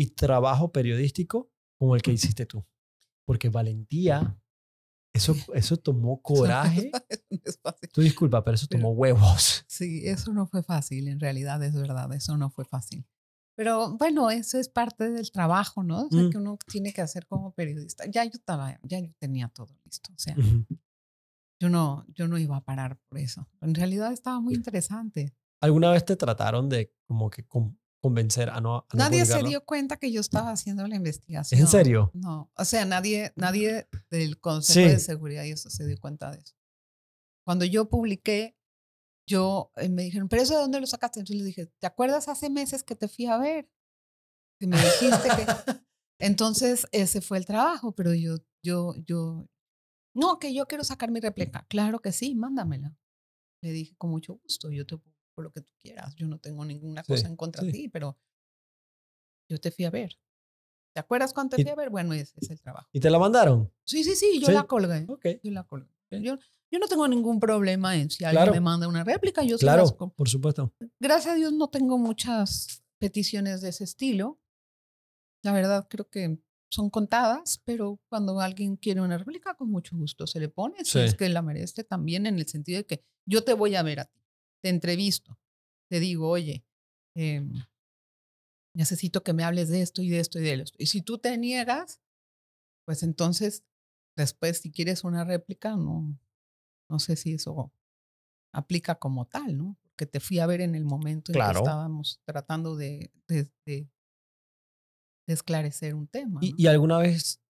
[0.00, 2.64] y trabajo periodístico como el que hiciste tú.
[3.26, 4.40] Porque valentía,
[5.12, 6.92] eso, eso tomó coraje.
[7.08, 7.88] Eso no es fácil.
[7.92, 9.64] Tú disculpa, pero eso Pero- tomó huevos.
[9.66, 13.04] Sí, eso no fue fácil, en realidad es verdad, eso no fue fácil.
[13.56, 16.02] Pero bueno, eso es parte del trabajo, ¿no?
[16.06, 16.30] O sea, Mm.
[16.30, 18.04] que uno tiene que hacer como periodista.
[18.08, 20.12] Ya yo estaba, ya yo tenía todo listo.
[20.14, 20.36] O sea,
[21.60, 23.48] yo no, yo no iba a parar por eso.
[23.60, 25.34] En realidad estaba muy interesante.
[25.60, 27.44] ¿Alguna vez te trataron de como que
[28.00, 29.48] convencer a no, a no Nadie se publicarlo?
[29.48, 31.58] dio cuenta que yo estaba haciendo la investigación.
[31.58, 32.10] ¿Es en serio?
[32.14, 34.92] No, o sea, nadie, nadie del Consejo Sí.
[34.94, 36.54] de Seguridad y eso se dio cuenta de eso.
[37.44, 38.56] Cuando yo publiqué,
[39.28, 41.20] yo eh, me dijeron, ¿pero eso de dónde lo sacaste?
[41.20, 43.70] Entonces les dije, ¿te acuerdas hace meses que te fui a ver?
[44.60, 45.46] Que me dijiste que...
[46.20, 49.46] Entonces, ese fue el trabajo, pero yo, yo, yo,
[50.16, 51.64] no, que yo quiero sacar mi réplica.
[51.68, 52.96] Claro que sí, mándamela.
[53.62, 54.96] Le dije, con mucho gusto, yo te
[55.42, 56.14] lo que tú quieras.
[56.16, 57.78] Yo no tengo ninguna Sí, cosa en contra de sí.
[57.82, 58.18] ti, pero
[59.48, 60.18] yo te fui a ver.
[60.94, 61.90] ¿Te acuerdas cuando te fui a ver?
[61.90, 62.88] Bueno, ese es el trabajo.
[62.92, 63.72] ¿Y te la mandaron?
[63.84, 64.52] Sí, sí, sí, yo Sí.
[64.52, 65.06] la colgué.
[65.08, 65.26] Ok.
[65.42, 65.88] Yo la colgué.
[66.10, 66.38] Yo,
[66.70, 68.52] yo no tengo ningún problema en si alguien Claro.
[68.52, 70.72] me manda una réplica, yo se las Claro, por supuesto.
[70.98, 74.40] Gracias a Dios no tengo muchas peticiones de ese estilo.
[75.44, 76.38] La verdad creo que
[76.70, 80.92] son contadas, pero cuando alguien quiere una réplica, con mucho gusto se le pone, si
[80.92, 80.98] Sí.
[81.00, 84.00] es que la merece también en el sentido de que yo te voy a ver
[84.00, 84.17] a ti,
[84.68, 85.38] te entrevisto,
[85.90, 86.62] te digo, oye,
[87.16, 87.50] em,
[88.76, 90.76] necesito que me hables de esto y de esto y de esto.
[90.78, 92.00] Y si tú te niegas,
[92.86, 93.64] pues entonces
[94.16, 96.18] después si quieres una réplica, no,
[96.90, 97.72] no sé si eso
[98.52, 99.76] aplica como tal, ¿no?
[99.82, 101.54] Porque te fui a ver en el momento en Claro.
[101.54, 103.88] que estábamos tratando de, de- de-
[105.26, 106.40] de esclarecer un tema.
[106.42, 106.56] ¿Y, ¿no?
[106.58, 107.40] y alguna vez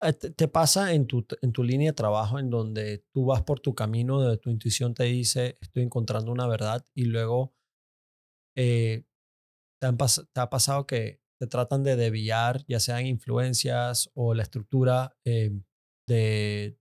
[0.00, 3.60] ¿Te, te pasa en tu, en tu línea de trabajo en donde tú vas por
[3.60, 7.54] tu camino, donde tu intuición te dice, estoy encontrando una verdad y luego
[8.56, 9.04] eh,
[9.80, 14.42] te, han te ha pasado que te tratan de desviar, ya sean influencias o la
[14.42, 15.50] estructura eh,
[16.08, 16.78] de,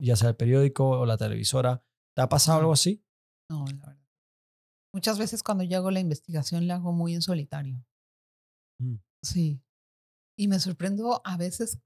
[0.00, 1.84] ya sea el periódico o la televisora?
[2.14, 2.60] ¿Te ha pasado No.
[2.62, 3.04] algo así?
[3.50, 3.98] No, la verdad.
[4.94, 7.82] Muchas veces cuando yo hago la investigación la hago muy en solitario.
[8.78, 8.96] Mm.
[9.22, 9.62] Sí.
[10.38, 11.80] Y me sorprendo a veces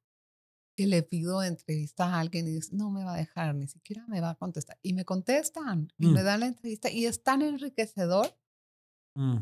[0.76, 4.06] que le pido entrevista a alguien y dice, no me va a dejar, ni siquiera
[4.08, 4.78] me va a contestar.
[4.82, 6.24] Y me contestan y me Mm.
[6.24, 8.36] dan la entrevista y es tan enriquecedor
[9.16, 9.38] Mm.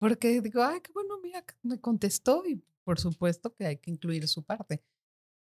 [0.00, 4.26] porque digo, ay, qué bueno, mira, me contestó y por supuesto que hay que incluir
[4.28, 4.82] su parte.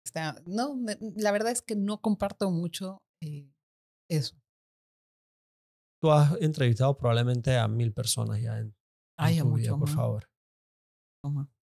[0.05, 3.49] Está, no, me- la verdad es que no comparto mucho eh,
[4.09, 4.35] eso.
[6.01, 8.75] Tú has entrevistado probablemente a mil personas ya en, en
[9.17, 10.29] Ay, tu vida, por favor.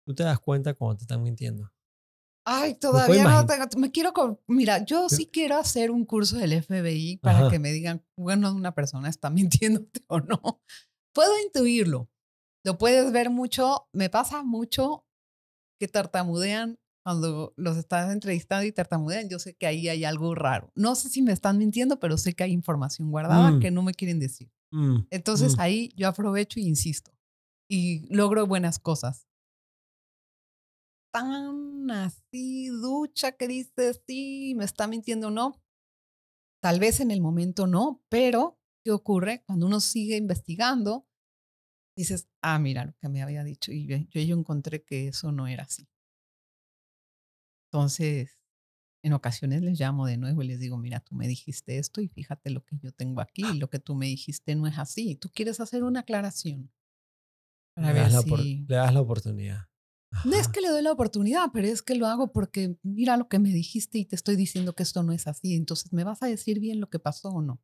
[0.06, 1.70] Tú te das cuenta cuando te están mintiendo.
[2.46, 3.66] Ay, todavía no tengo.
[3.78, 4.14] Me quiero.
[4.48, 7.50] Mira, yo sí quiero hacer un curso del FBI para Ajá.
[7.50, 9.30] que me digan, bueno, una persona está
[9.90, 10.62] mintiéndote o no.
[11.14, 12.10] Puedo intuirlo.
[12.66, 13.88] Lo puedes ver mucho.
[13.94, 15.06] Me pasa mucho
[15.80, 19.30] que tartamudean cuando los estás entrevistando y tartamudean.
[19.30, 20.72] Yo sé que ahí hay algo raro.
[20.76, 23.60] No sé si me están mintiendo, pero sé que hay información guardada Mm.
[23.60, 24.50] que no me quieren decir.
[24.72, 25.60] Mm, Entonces mm.
[25.62, 27.12] ahí yo aprovecho e insisto
[27.70, 29.28] y logro buenas cosas.
[31.14, 35.62] Tan así, ducha que dices, sí, me está mintiendo o no.
[36.60, 39.44] Tal vez en el momento no, pero ¿qué ocurre?
[39.46, 41.08] Cuando uno sigue investigando,
[41.96, 45.48] dices, ah, mira lo que me había dicho y yo, yo, encontré que eso no
[45.48, 45.88] era así.
[47.72, 48.40] Entonces,
[49.04, 52.08] en ocasiones les llamo de nuevo y les digo, mira, tú me dijiste esto y
[52.08, 55.16] fíjate lo que yo tengo aquí, lo que tú me dijiste no es así.
[55.16, 56.72] Tú quieres hacer una aclaración
[57.76, 58.66] para Le ver das, si...
[58.68, 59.73] le das la oportunidad.
[60.26, 63.28] No es que le doy la oportunidad, pero es que lo hago porque mira lo
[63.28, 65.56] que me dijiste y te estoy diciendo que esto no es así.
[65.56, 67.62] Entonces, ¿me vas a decir bien lo que pasó o no?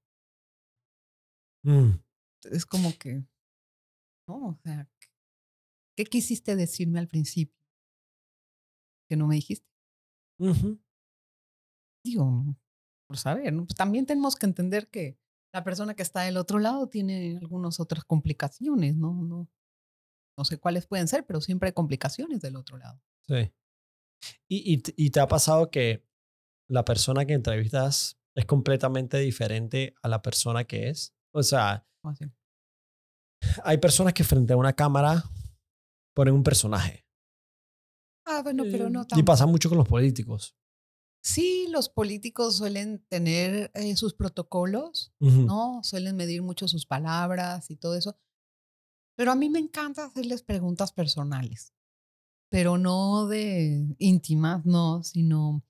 [1.64, 2.00] Mm,
[2.52, 3.24] Es como que,
[4.28, 4.90] no, o sea,
[5.96, 7.56] ¿qué quisiste decirme al principio?
[9.10, 9.68] Que no me dijiste.
[12.04, 12.46] Digo,
[13.08, 13.66] por saber, ¿no?
[13.66, 15.18] Pues también tenemos que entender que
[15.54, 19.14] la persona que está del otro lado tiene algunas otras complicaciones, ¿no?
[19.14, 19.50] No,
[20.40, 23.04] no sé cuáles pueden ser, pero siempre hay complicaciones del otro lado.
[23.28, 23.52] Sí.
[24.48, 26.08] ¿Y, y, y te ha pasado que
[26.70, 31.14] la persona que entrevistas es completamente diferente a la persona que es?
[31.34, 32.24] O sea, ¿Cómo así?
[33.66, 35.26] hay personas que frente a una cámara
[36.16, 37.06] ponen un personaje.
[38.26, 39.26] Ah, bueno, pero no y tanto.
[39.26, 40.56] pasa mucho con los políticos.
[41.22, 45.42] Sí, los políticos suelen tener eh, sus protocolos, Ujú.
[45.42, 45.82] ¿no?
[45.84, 48.16] Suelen medir mucho sus palabras y todo eso.
[49.20, 51.74] Pero a mí me encanta hacerles preguntas personales,
[52.50, 55.62] pero no de íntimas, no, sino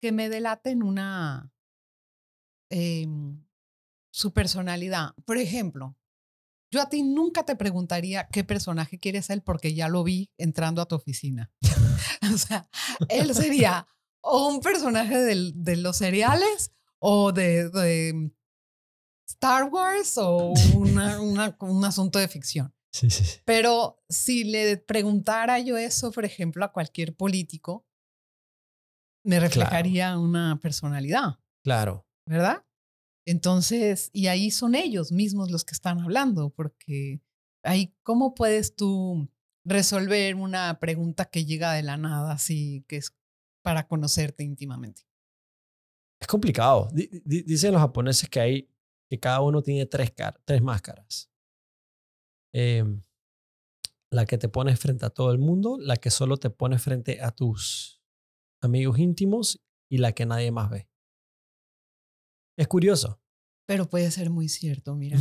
[0.00, 1.52] que me delaten una,
[2.70, 3.44] em,
[4.12, 5.10] su personalidad.
[5.24, 5.96] Por ejemplo,
[6.72, 10.80] yo a ti nunca te preguntaría qué personaje quieres ser porque ya lo vi entrando
[10.80, 11.50] a tu oficina.
[12.32, 12.70] o sea,
[13.08, 13.88] él sería
[14.20, 18.30] o un personaje de los seriales o de
[19.40, 22.74] Star Wars o una- una- un asunto de ficción.
[22.92, 23.38] Sí, sí, sí.
[23.44, 27.86] Pero si le preguntara yo eso, por ejemplo, a cualquier político,
[29.24, 32.06] me reflejaría una personalidad, Claro.
[32.26, 32.64] ¿verdad?
[33.26, 37.20] Entonces, y ahí son ellos mismos los que están hablando, porque
[37.62, 39.28] ahí, ¿cómo puedes tú
[39.64, 43.14] resolver una pregunta que llega de la nada, así que es
[43.62, 45.02] para conocerte íntimamente?
[46.20, 46.88] Es complicado.
[46.92, 48.70] Di- di- dicen los japoneses que hay
[49.08, 50.12] que cada uno tiene tres,
[50.44, 51.30] tres máscaras.
[52.52, 53.02] Em,
[54.10, 57.20] la que te pones frente a todo el mundo, la que solo te pones frente
[57.22, 58.02] a tus
[58.62, 60.88] amigos íntimos y la que nadie más ve.
[62.58, 63.20] Es curioso.
[63.66, 65.18] Pero puede ser muy cierto, mira,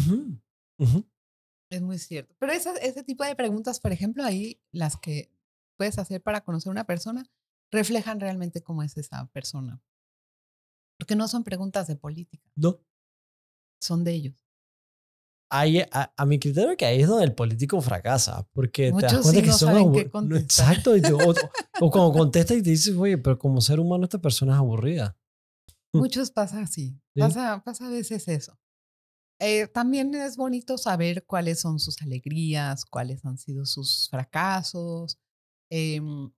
[1.69, 2.33] es muy cierto.
[2.39, 5.31] Pero esa- ese tipo de preguntas, por ejemplo, ahí las que
[5.77, 7.29] puedes hacer para conocer a una persona,
[7.71, 9.81] reflejan realmente cómo es esa persona.
[10.97, 12.79] Porque no son preguntas de política, No.
[13.79, 14.35] Son de ellos.
[15.49, 19.13] Ahí, a, a mi criterio que ahí es donde el político fracasa, porque te das
[19.13, 20.37] Muchos cuenta sí que no son saben qué.
[20.39, 21.01] Exacto.
[21.01, 21.33] te- o,
[21.79, 25.17] o cuando contestas y te dices, oye, pero como ser humano esta persona es aburrida.
[25.93, 27.21] Muchos pasa así, Sí.
[27.21, 28.59] pasa, pasa a veces eso.
[29.39, 35.17] Eh, también es bonito saber cuáles son sus alegrías, cuáles han sido sus fracasos.
[35.71, 36.29] Em,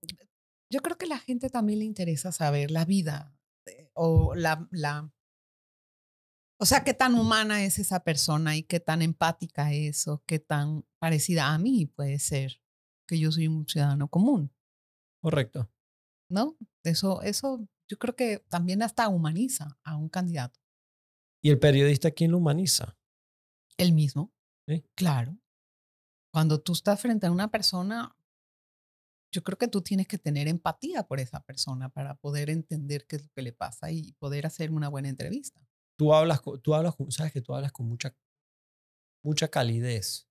[0.71, 4.67] yo creo que a la gente también le interesa saber la vida eh, o la,
[4.71, 5.12] la,
[6.60, 10.39] o sea, qué tan humana es esa persona y qué tan empática es o qué
[10.39, 12.62] tan parecida a mí puede ser,
[13.08, 14.52] que yo soy un ciudadano común,
[15.22, 15.69] Correcto.
[16.30, 16.58] ¿no?
[16.84, 20.60] Eso, eso yo creo que también hasta humaniza a un candidato.
[21.41, 22.98] ¿Y el periodista quién lo humaniza?
[23.78, 24.32] El mismo.
[24.67, 24.84] Sí.
[24.95, 25.38] Claro.
[26.32, 28.15] Cuando tú estás frente a una persona,
[29.34, 33.15] yo creo que tú tienes que tener empatía por esa persona para poder entender qué
[33.15, 35.60] es lo que le pasa y poder hacer una buena entrevista.
[35.99, 38.15] Tú hablas, con- tú hablas, sabes que tú hablas con mucha,
[39.21, 40.29] mucha calidez.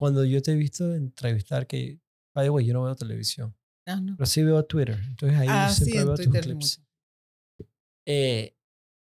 [0.00, 2.00] Cuando yo te he visto entrevistar, que,
[2.34, 4.16] by the way, yo no veo televisión, Ah, no.
[4.16, 4.98] pero sí veo Twitter.
[5.08, 6.82] Entonces ahí Ah, sí, siempre en veo tus clips.
[8.06, 8.56] Eh,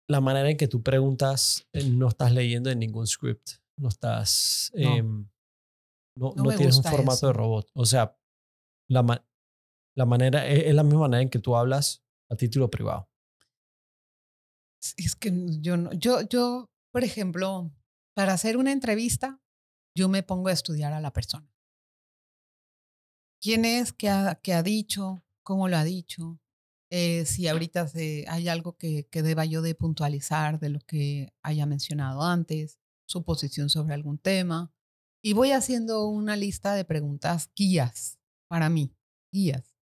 [0.09, 4.71] la manera en que tú preguntas, eh, no estás leyendo en ningún script, no estás,
[4.75, 4.81] No.
[4.97, 5.29] em,
[6.17, 7.69] no, No no me tienes un formato de robot.
[7.75, 8.17] O sea,
[8.89, 9.25] la,
[9.95, 13.09] la manera, es, es la misma manera en que tú hablas a título privado.
[14.97, 17.71] Es que yo no, yo, yo, por ejemplo,
[18.15, 19.39] para hacer una entrevista,
[19.95, 21.49] yo me pongo a estudiar a la persona.
[23.41, 23.93] ¿Quién es?
[23.93, 25.23] ¿Qué ha, qué ha dicho?
[25.43, 26.39] ¿Cómo lo ha dicho?
[26.89, 31.33] Eh, si ahorita se- hay algo que, que deba yo de puntualizar de lo que
[31.43, 34.71] haya mencionado antes, su posición sobre algún tema.
[35.23, 38.95] Y voy haciendo una lista de preguntas guías para mí,
[39.31, 39.76] guías.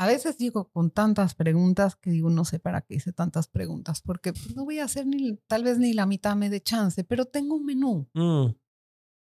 [0.00, 4.00] A veces digo con tantas preguntas que digo, no sé para qué hice tantas preguntas,
[4.00, 7.02] porque pues, no voy a hacer ni, tal vez ni la mitad me dé chance,
[7.02, 8.54] pero tengo un menú Mm,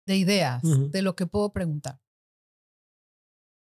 [0.05, 0.89] de ideas Ujú.
[0.89, 1.99] de lo que puedo preguntar.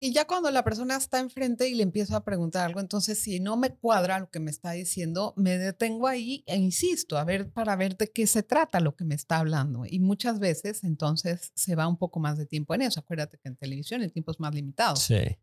[0.01, 3.39] Y ya cuando la persona está enfrente y le empiezo a preguntar algo, entonces si
[3.39, 7.49] no me cuadra lo que me está diciendo, me detengo ahí e insisto, a ver,
[7.49, 9.85] para ver de qué se trata lo que me está hablando.
[9.85, 12.99] Y muchas veces entonces se va un poco más de tiempo en eso.
[12.99, 14.97] Acuérdate que en televisión el tiempo es más limitado.
[14.97, 15.37] sí.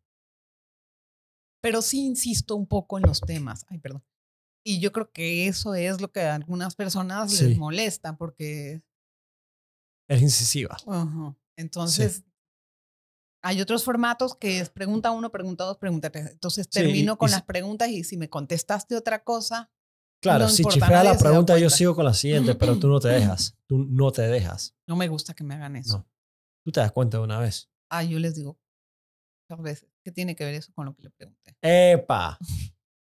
[1.63, 3.65] Pero sí insisto un poco en los temas.
[3.69, 4.05] Ay, perdón.
[4.65, 7.47] Y yo creo que eso es lo que a algunas personas Sí.
[7.49, 8.83] les molesta porque,
[10.09, 10.77] Es incisiva.
[10.85, 11.35] Ujú.
[11.57, 12.25] entonces,
[13.45, 16.31] hay otros formatos que es pregunta uno, pregunta dos, pregunta tres.
[16.31, 19.71] Entonces Sí, termino y con las preguntas y si me contestaste otra cosa,
[20.21, 23.09] Claro, No si chifea la pregunta, yo sigo con la siguiente, pero tú no te
[23.09, 23.57] dejas.
[23.67, 24.73] Tú no te dejas.
[24.87, 25.99] no me gusta que me hagan eso.
[25.99, 26.07] No.
[26.65, 27.69] Tú te das cuenta de una vez.
[27.91, 28.57] Ah, yo les digo
[29.57, 31.57] muchas veces, ¿qué tiene que ver eso con lo que le pregunté?
[31.63, 32.39] ¡Epa!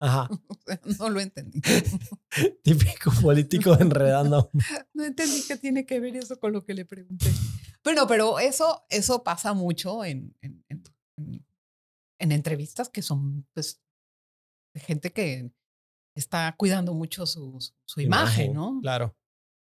[0.00, 0.28] Ajá.
[0.98, 1.60] no lo entendí.
[2.62, 4.50] Típico político enredando.
[4.94, 7.30] No entendí qué tiene que ver eso con lo que le pregunté.
[7.84, 10.82] Bueno, pero eso, eso pasa mucho en, en, en-
[11.18, 11.46] en-
[12.20, 13.80] en entrevistas que son, pues,
[14.74, 15.50] de gente que
[16.16, 18.78] está cuidando mucho su, su- su imagen, ¿no?
[18.80, 19.16] Claro.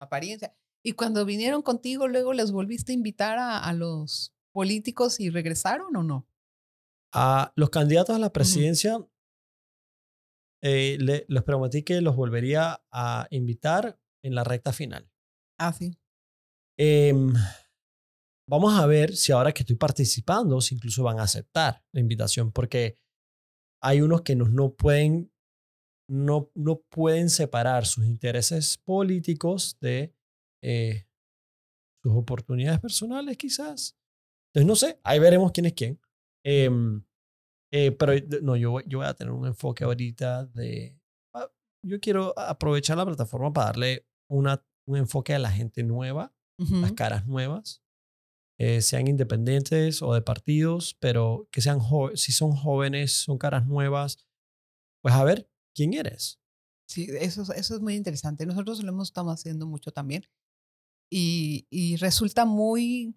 [0.01, 0.55] Apariencia.
[0.83, 5.95] Y cuando vinieron contigo, luego les volviste a invitar a, a los políticos y regresaron
[5.97, 6.27] o no?
[7.12, 8.99] A los candidatos a la presidencia,
[10.62, 15.09] eh, le- les prometí que los volvería a invitar en la recta final.
[15.59, 15.97] Ah, sí.
[16.77, 17.33] Em,
[18.49, 22.53] vamos a ver si ahora que estoy participando, si incluso van a aceptar la invitación,
[22.53, 22.97] porque
[23.83, 25.33] hay unos que nos no pueden,
[26.11, 30.14] no, no pueden separar sus intereses políticos de
[30.62, 31.07] eh,
[32.03, 33.97] sus oportunidades personales, quizás.
[34.53, 36.01] Entonces, no sé, ahí veremos quién es quién.
[36.44, 37.03] Em,
[37.72, 40.98] eh, pero no, yo, yo voy a tener un enfoque ahorita de...
[41.35, 41.51] ah,
[41.83, 46.90] Yo quiero aprovechar la plataforma para darle una, un enfoque a la gente nueva las
[46.90, 46.94] Ujú.
[46.96, 47.83] caras nuevas,
[48.59, 51.79] eh, sean independientes o de partidos, pero que sean
[52.14, 54.27] si son jóvenes, son caras nuevas,
[55.03, 56.40] pues a ver quién eres.
[56.88, 58.44] Sí, eso, es- eso es muy interesante.
[58.46, 60.24] Nosotros lo hemos estado haciendo mucho también.
[61.12, 63.14] Y, y resulta muy,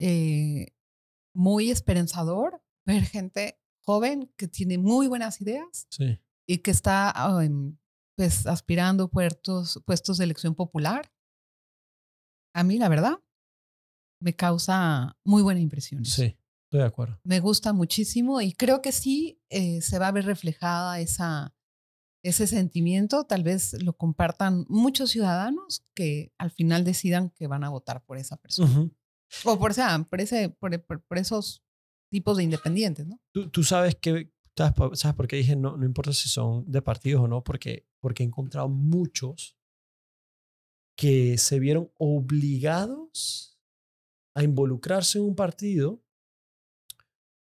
[0.00, 0.68] eh,
[1.34, 6.18] muy esperanzador ver gente joven que tiene muy buenas ideas Sí.
[6.46, 7.40] y que está ah,
[8.16, 11.12] pues, aspirando puestos, puestos de elección popular.
[12.54, 13.18] A mí, la verdad,
[14.20, 16.04] me causa muy buena impresión.
[16.04, 17.18] Sí, estoy de acuerdo.
[17.24, 21.54] Me gusta muchísimo y creo que sí eh, se va a ver reflejada esa,
[22.22, 23.24] ese sentimiento.
[23.24, 28.18] Tal vez lo compartan muchos ciudadanos que al final decidan que van a votar por
[28.18, 28.90] esa persona.
[29.44, 31.62] O por, sea, por, ese, por, por- por esos
[32.10, 33.20] tipos de independientes, ¿no?
[33.32, 36.70] tú, tú sabes que, ¿sabes por, sabes por qué dije no, no importa si son
[36.70, 37.42] de partidos o no?
[37.42, 39.56] Porque, porque he encontrado muchos
[40.96, 43.58] que se vieron obligados
[44.34, 46.02] a involucrarse en un partido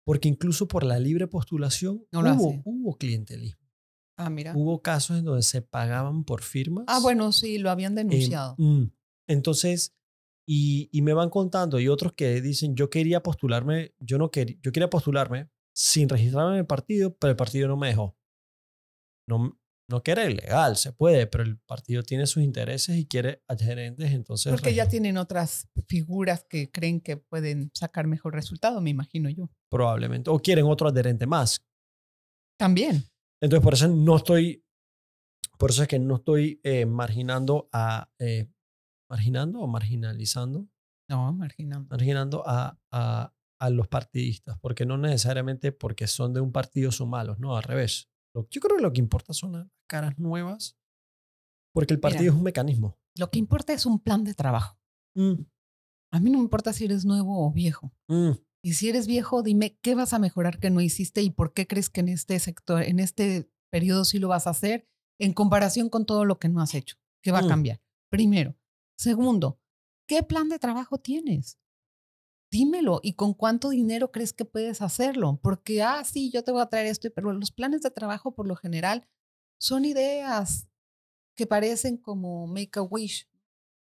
[0.05, 3.61] porque incluso por la libre postulación No hubo, hubo clientelismo.
[4.16, 4.55] Ah, mira.
[4.55, 6.85] Hubo casos en donde se pagaban por firmas.
[6.89, 8.55] Ah, bueno, sí, lo habían denunciado.
[8.59, 8.85] mm,
[9.28, 9.95] entonces,
[10.47, 14.57] y, y me van contando, y otros que dicen, yo quería postularme, yo no quería,
[14.62, 18.16] yo quería postularme sin registrarme en el partido, pero el partido no me dejó.
[19.28, 23.43] No, no que era ilegal, se puede, pero el partido tiene sus intereses y quiere
[23.49, 24.53] adherentes, entonces...
[24.53, 29.51] Porque ya tienen otras figuras que creen que pueden sacar mejor resultado, me imagino yo.
[29.68, 30.30] Probablemente.
[30.30, 31.61] O quieren otro adherente más.
[32.59, 33.05] También.
[33.41, 34.64] Entonces, por eso no estoy,
[35.59, 38.49] por eso es que no estoy eh, marginando a, eh,
[39.11, 40.68] marginando o marginalizando,
[41.08, 41.88] No, marginando.
[41.90, 47.11] marginando a, a, a los partidistas, porque no necesariamente porque son de un partido son
[47.11, 48.08] malos, no, al revés.
[48.34, 50.78] Lo- yo creo que lo que importa son las caras nuevas,
[51.74, 52.32] porque el partido Mira.
[52.32, 52.98] es un mecanismo.
[53.18, 54.78] Lo que importa es un plan de trabajo.
[55.16, 55.42] Mm,
[56.12, 57.92] A mí no me importa si eres nuevo o viejo.
[58.08, 58.30] mm,
[58.62, 61.66] Y si eres viejo, dime qué vas a mejorar que no hiciste y por qué
[61.66, 64.86] crees que en este sector, en este periodo sí lo vas a hacer
[65.20, 66.96] en comparación con todo lo que no has hecho.
[67.22, 67.48] ¿Qué va a Mm.
[67.48, 67.80] cambiar?
[68.11, 68.54] Primero.
[69.01, 69.59] Segundo,
[70.07, 71.59] ¿qué plan de trabajo tienes?
[72.53, 75.40] Dímelo y con cuánto dinero crees que puedes hacerlo.
[75.42, 78.46] Porque, ah, sí, yo te voy a traer esto, pero los planes de trabajo por
[78.46, 79.09] lo general
[79.59, 80.68] son ideas
[81.34, 83.26] que parecen como make a wish.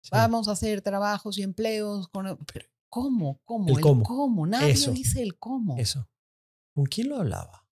[0.02, 0.10] sí.
[0.10, 2.08] Vamos a hacer trabajos y empleos.
[2.08, 2.36] Con...
[2.52, 3.40] Pero, ¿Cómo?
[3.44, 3.68] ¿Cómo?
[3.68, 4.46] El cómo.
[4.48, 4.90] Nadie Eso.
[4.90, 5.76] dice el cómo.
[5.78, 6.10] Eso.
[6.74, 7.68] ¿Con quién lo hablaba?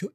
[0.00, 0.08] Yo,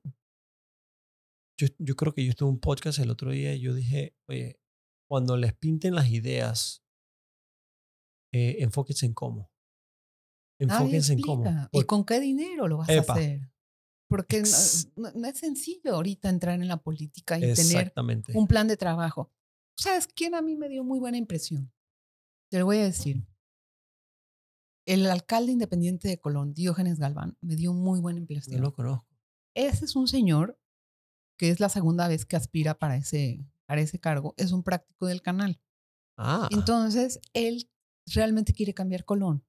[1.57, 4.17] yo, yo creo que yo estuve en un podcast el otro día y yo dije,
[4.27, 4.59] oye,
[5.07, 6.83] cuando les pinten las ideas,
[8.33, 9.51] eh, enfóquense en cómo.
[10.59, 11.45] Enfóquense en cómo.
[11.71, 13.13] ¿Y con qué dinero lo vas Epa.
[13.13, 13.51] a hacer?
[14.09, 14.41] Porque
[14.95, 17.93] no, no- es sencillo ahorita entrar en la política y tener
[18.33, 19.31] un plan de trabajo.
[19.77, 21.71] ¿Sabes quién a mí me dio muy buena impresión?
[22.49, 23.27] Te lo voy a decir.
[24.85, 28.61] El alcalde independiente de Colón, Diógenes Galván, me dio muy buena impresión.
[28.61, 29.05] lo conozco.
[29.53, 30.57] Ese es un señor
[31.37, 33.45] que es la segunda vez que aspira para ese,
[33.75, 34.33] ese cargo.
[34.37, 35.59] Es un práctico del canal.
[36.17, 37.69] Ah, Entonces, él
[38.13, 39.45] realmente quiere cambiar Colón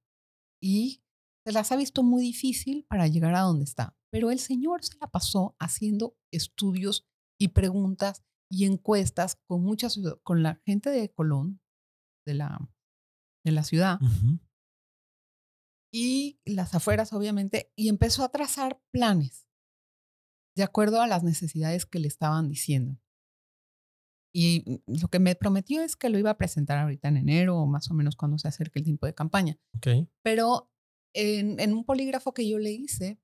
[0.61, 1.03] y
[1.45, 3.95] se las ha visto muy difícil para llegar a donde está.
[4.11, 7.07] Pero el señor se la pasó haciendo estudios
[7.39, 11.61] y preguntas y encuestas con muchas con la gente de Colón,
[12.25, 12.59] de la,
[13.45, 13.99] de la ciudad
[15.91, 19.47] y las afueras, obviamente, y empezó a trazar planes
[20.55, 22.99] de acuerdo a las necesidades que le estaban diciendo.
[24.33, 27.65] Y lo que me prometió es que lo iba a presentar ahorita en enero o
[27.65, 29.57] más o menos cuando se acerque el tiempo de campaña.
[29.77, 30.07] Ok.
[30.23, 30.71] Pero
[31.13, 33.19] en, en un polígrafo que yo le hice,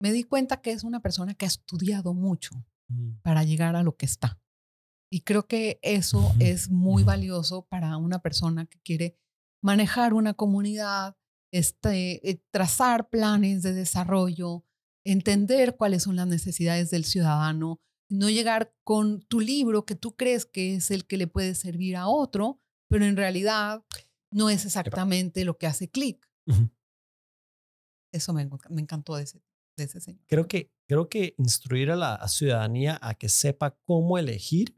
[0.00, 2.50] me di cuenta que es una persona que ha estudiado mucho
[2.90, 3.20] Mm.
[3.22, 4.40] para llegar a lo que está.
[5.12, 9.16] Y creo que eso es muy valioso para una persona que quiere
[9.62, 11.16] manejar una comunidad,
[11.52, 14.64] este, eh, trazar planes de desarrollo,
[15.04, 17.80] entender cuáles son las necesidades del ciudadano,
[18.10, 21.96] no llegar con tu libro que tú crees que es el que le puede servir
[21.96, 23.84] a otro, pero en realidad
[24.32, 26.28] no es exactamente lo que hace clic.
[28.12, 29.42] Eso me, me encantó de ese,
[29.76, 30.24] de ese señor.
[30.26, 34.76] Creo que, creo que instruir a la a ciudadanía a que sepa cómo elegir,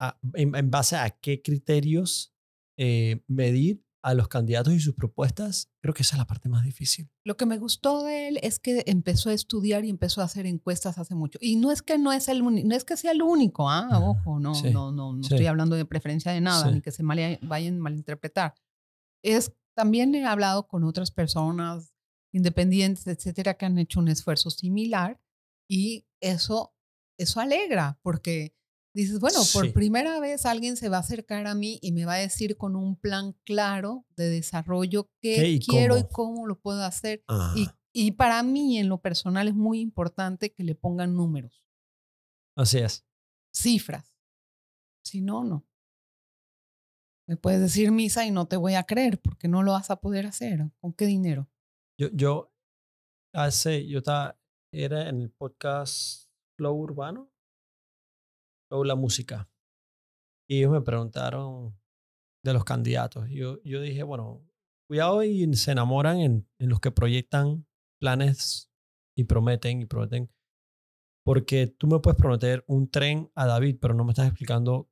[0.00, 2.34] a- en, en base a qué criterios
[2.78, 6.62] eh, medir a los candidatos y sus propuestas, creo que esa es la parte más
[6.64, 7.10] difícil.
[7.24, 10.46] Lo que me gustó de él es que empezó a estudiar y empezó a hacer
[10.46, 11.38] encuestas hace mucho.
[11.42, 13.98] Y no es que no es el no es que sea el único, ah, Ajá,
[14.00, 15.34] ojo, no, sí, no, no, no sí.
[15.34, 16.74] estoy hablando de preferencia de nada, Sí.
[16.74, 18.54] ni que se mal- vayan a malinterpretar.
[19.24, 21.92] Es también he hablado con otras personas
[22.32, 25.20] independientes, etcétera, que han hecho un esfuerzo similar
[25.68, 26.72] y eso
[27.18, 28.54] eso alegra porque
[29.02, 29.72] dices, bueno, por Sí.
[29.72, 32.76] primera vez alguien se va a acercar a mí y me va a decir con
[32.76, 36.34] un plan claro de desarrollo qué, ¿Qué y quiero y cómo?
[36.34, 37.22] cómo lo puedo hacer.
[37.28, 41.64] Ah, Y, y para mí, en lo personal, es muy importante que le pongan números,
[42.56, 43.04] así es.
[43.54, 44.14] cifras.
[45.04, 45.64] Si no, no.
[47.28, 49.96] Me puedes decir misa y no te voy a creer porque no lo vas a
[50.00, 50.60] poder hacer.
[50.80, 51.48] ¿Con qué dinero?
[51.98, 52.52] Yo, yo
[53.34, 54.38] hace, yo estaba,
[54.72, 57.30] era en el podcast Flow Urbano,
[58.68, 59.48] Flow La Música,
[60.48, 61.76] y ellos me preguntaron
[62.44, 63.28] de los candidatos.
[63.30, 64.44] Yo, yo dije, bueno,
[64.88, 67.66] cuidado y se enamoran en, en los que proyectan
[68.00, 68.70] planes
[69.16, 70.30] y prometen y prometen,
[71.24, 74.88] porque tú me puedes prometer un tren a David, pero no me estás explicando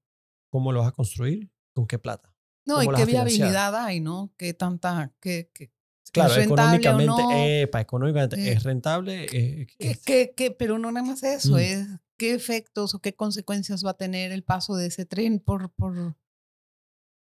[0.51, 2.35] cómo lo vas a construir, con qué plata.
[2.67, 4.33] No, y ¿Cómo lo qué viabilidad hay, ¿no?
[4.39, 5.71] Qué tanta, qué, qué,
[6.13, 7.45] Claro, es rentable o económicamente, no.
[7.45, 9.25] epa, económicamente es rentable.
[9.25, 10.51] eh, ¿Qué- es- qué- qué?
[10.53, 11.59] pero no nada más eso, Mm.
[11.59, 15.71] es qué efectos o qué consecuencias va a tener el paso de ese tren por,
[15.73, 16.17] por,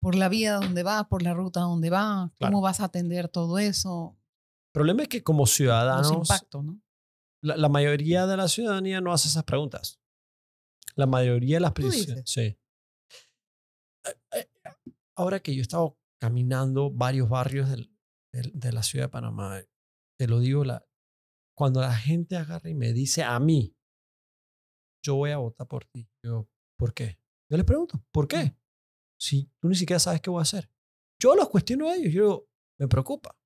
[0.01, 2.61] por la vía donde va, por la ruta donde va, cómo Claro.
[2.61, 4.17] vas a atender todo eso,
[4.67, 6.81] El problema es que como ciudadanos, impactos, ¿no?
[7.41, 9.99] la, la mayoría de la ciudadanía no hace esas preguntas.
[10.95, 12.23] La mayoría de las ¿Tú peticiones.
[12.25, 12.31] dices?
[12.31, 12.57] Sí.
[14.05, 14.49] Eh, eh,
[15.15, 17.91] Ahora que yo he estado caminando varios barrios del-
[18.33, 19.61] del- de la ciudad de Panamá,
[20.17, 20.85] te lo digo, la,
[21.55, 23.74] cuando la gente agarra y me dice a mí,
[25.05, 27.19] yo voy a votar por ti, yo, ¿por qué?
[27.49, 28.55] Yo les pregunto, ¿por qué?
[29.19, 30.69] Si tú ni siquiera sabes qué voy a hacer.
[31.21, 32.49] Yo los cuestiono a ellos, yo digo,
[32.79, 33.37] me preocupa.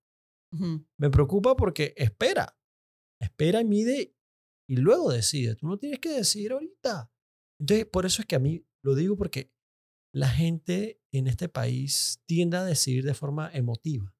[0.53, 0.85] Ujú.
[0.97, 2.57] Me preocupa porque espera.
[3.21, 4.15] espera y mide
[4.67, 5.55] y luego decide.
[5.55, 7.11] Tú no tienes que decidir ahorita.
[7.59, 9.51] Entonces, por eso es que a mí lo digo porque
[10.13, 14.15] la gente en este país tiende a decidir de forma emotiva.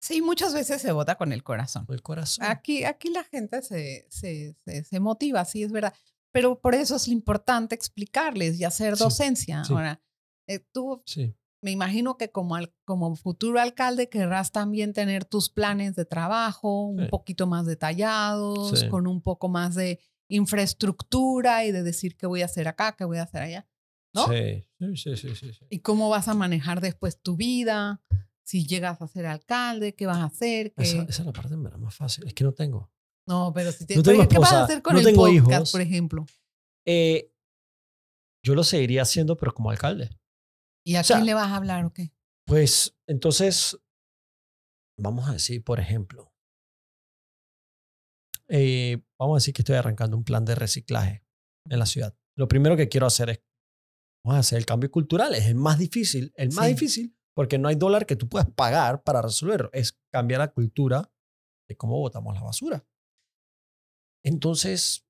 [0.00, 1.86] Sí, muchas veces se vota con el corazón.
[1.88, 2.44] El corazón.
[2.46, 5.94] Aquí, aquí la gente se, se, se, motiva, sí, es verdad.
[6.34, 9.62] Pero por eso es importante explicarles y hacer docencia.
[9.70, 10.02] Ahora,
[10.46, 15.96] eh, tú sí me imagino que como, como futuro alcalde querrás también tener tus planes
[15.96, 22.18] de trabajo un poquito más detallados, con un poco más de infraestructura y de decir
[22.18, 23.66] qué voy a hacer acá, qué voy a hacer allá.
[24.12, 24.28] ¿no?
[24.28, 28.02] Sí, sí, sí, sí, ¿Y cómo vas a manejar después tu vida?
[28.42, 30.74] Si llegas a ser alcalde, ¿qué vas a hacer?
[30.76, 32.26] Esa, esa, es la parte más fácil.
[32.26, 32.92] Es que no tengo.
[33.26, 36.26] No, pero si te, no tengo ¿qué vas a hacer con el podcast, por ejemplo?
[36.86, 37.32] Eh,
[38.44, 40.10] yo lo seguiría haciendo, pero como alcalde.
[40.86, 42.12] ¿Y a quién le vas a hablar o qué?
[42.46, 43.78] Pues entonces,
[44.98, 46.34] vamos a decir, por ejemplo,
[48.48, 51.24] eh, vamos a decir que estoy arrancando un plan de reciclaje
[51.70, 52.14] en la ciudad.
[52.36, 53.42] Lo primero que quiero hacer es,
[54.24, 55.34] vamos a hacer el cambio cultural.
[55.34, 59.02] Es el más difícil, el más difícil, porque no hay dólar que tú puedas pagar
[59.02, 59.70] para resolverlo.
[59.72, 61.10] Es cambiar la cultura
[61.68, 62.86] de cómo botamos la basura.
[64.24, 65.06] Entonces,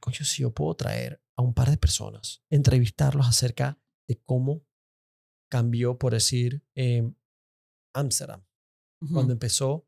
[0.00, 4.64] coño, si yo puedo traer a un par de personas, entrevistarlos acerca de cómo
[5.50, 6.64] cambió, por decir,
[7.94, 8.44] Amsterdam.
[9.12, 9.86] Cuando empezó,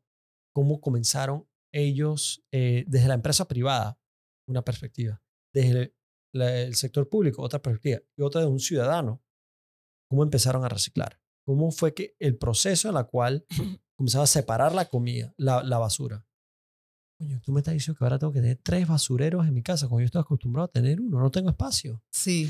[0.53, 3.99] cómo comenzaron ellos eh, desde la empresa privada,
[4.47, 5.21] una perspectiva,
[5.53, 5.93] desde
[6.33, 9.23] el, sector público, otra perspectiva, y otra de un ciudadano,
[10.09, 11.19] cómo empezaron a reciclar.
[11.45, 13.45] Cómo fue que el proceso en el cual
[13.97, 16.25] comenzaba a separar la comida, la, la basura.
[17.19, 19.87] Coño, tú me estás diciendo que ahora tengo que tener tres basureros en mi casa,
[19.87, 22.01] cuando yo estoy acostumbrado a tener uno, no tengo espacio.
[22.11, 22.49] Sí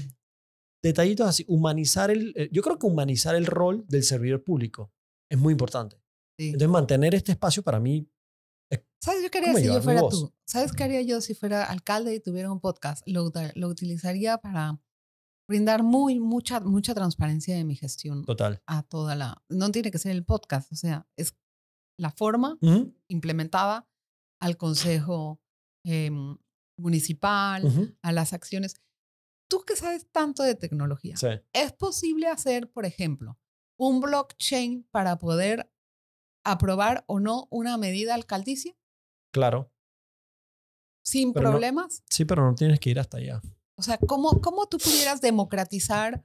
[0.82, 4.92] detallitos así, humanizar el, eh, yo creo que humanizar el rol del servidor público
[5.30, 6.02] es muy importante.
[6.38, 8.10] Entonces mantener este espacio para mí
[9.02, 10.34] ¿Sabes yo qué haría si yo fuera tú?
[10.46, 13.02] ¿Sabes qué haría yo si fuera alcalde y tuviera un podcast?
[13.08, 14.80] Lo, lo utilizaría para
[15.48, 18.26] brindar muy, mucha, mucha transparencia de mi gestión.
[18.26, 18.62] Total.
[18.68, 19.42] A toda la...
[19.48, 21.36] No tiene que ser el podcast, o sea, es
[21.98, 22.58] la forma
[23.08, 23.90] implementada
[24.40, 25.42] al consejo
[25.84, 26.38] em,
[26.78, 28.76] municipal, a las acciones
[29.50, 31.16] tú que sabes tanto de tecnología,
[31.52, 33.38] ¿es posible hacer, por ejemplo,
[33.78, 35.70] un blockchain para poder
[36.46, 38.78] aprobar o no una medida alcaldicia?
[39.34, 39.74] Claro.
[41.04, 42.04] ¿Sin problemas?
[42.10, 43.42] sí, pero no tienes que ir hasta allá.
[43.76, 46.24] O sea, ¿cómo, cómo tú pudieras democratizar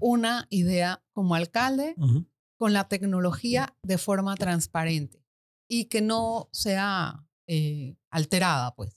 [0.00, 1.94] una idea como alcalde
[2.58, 5.24] con la tecnología de forma transparente
[5.70, 8.96] y que no sea eh, alterada, pues?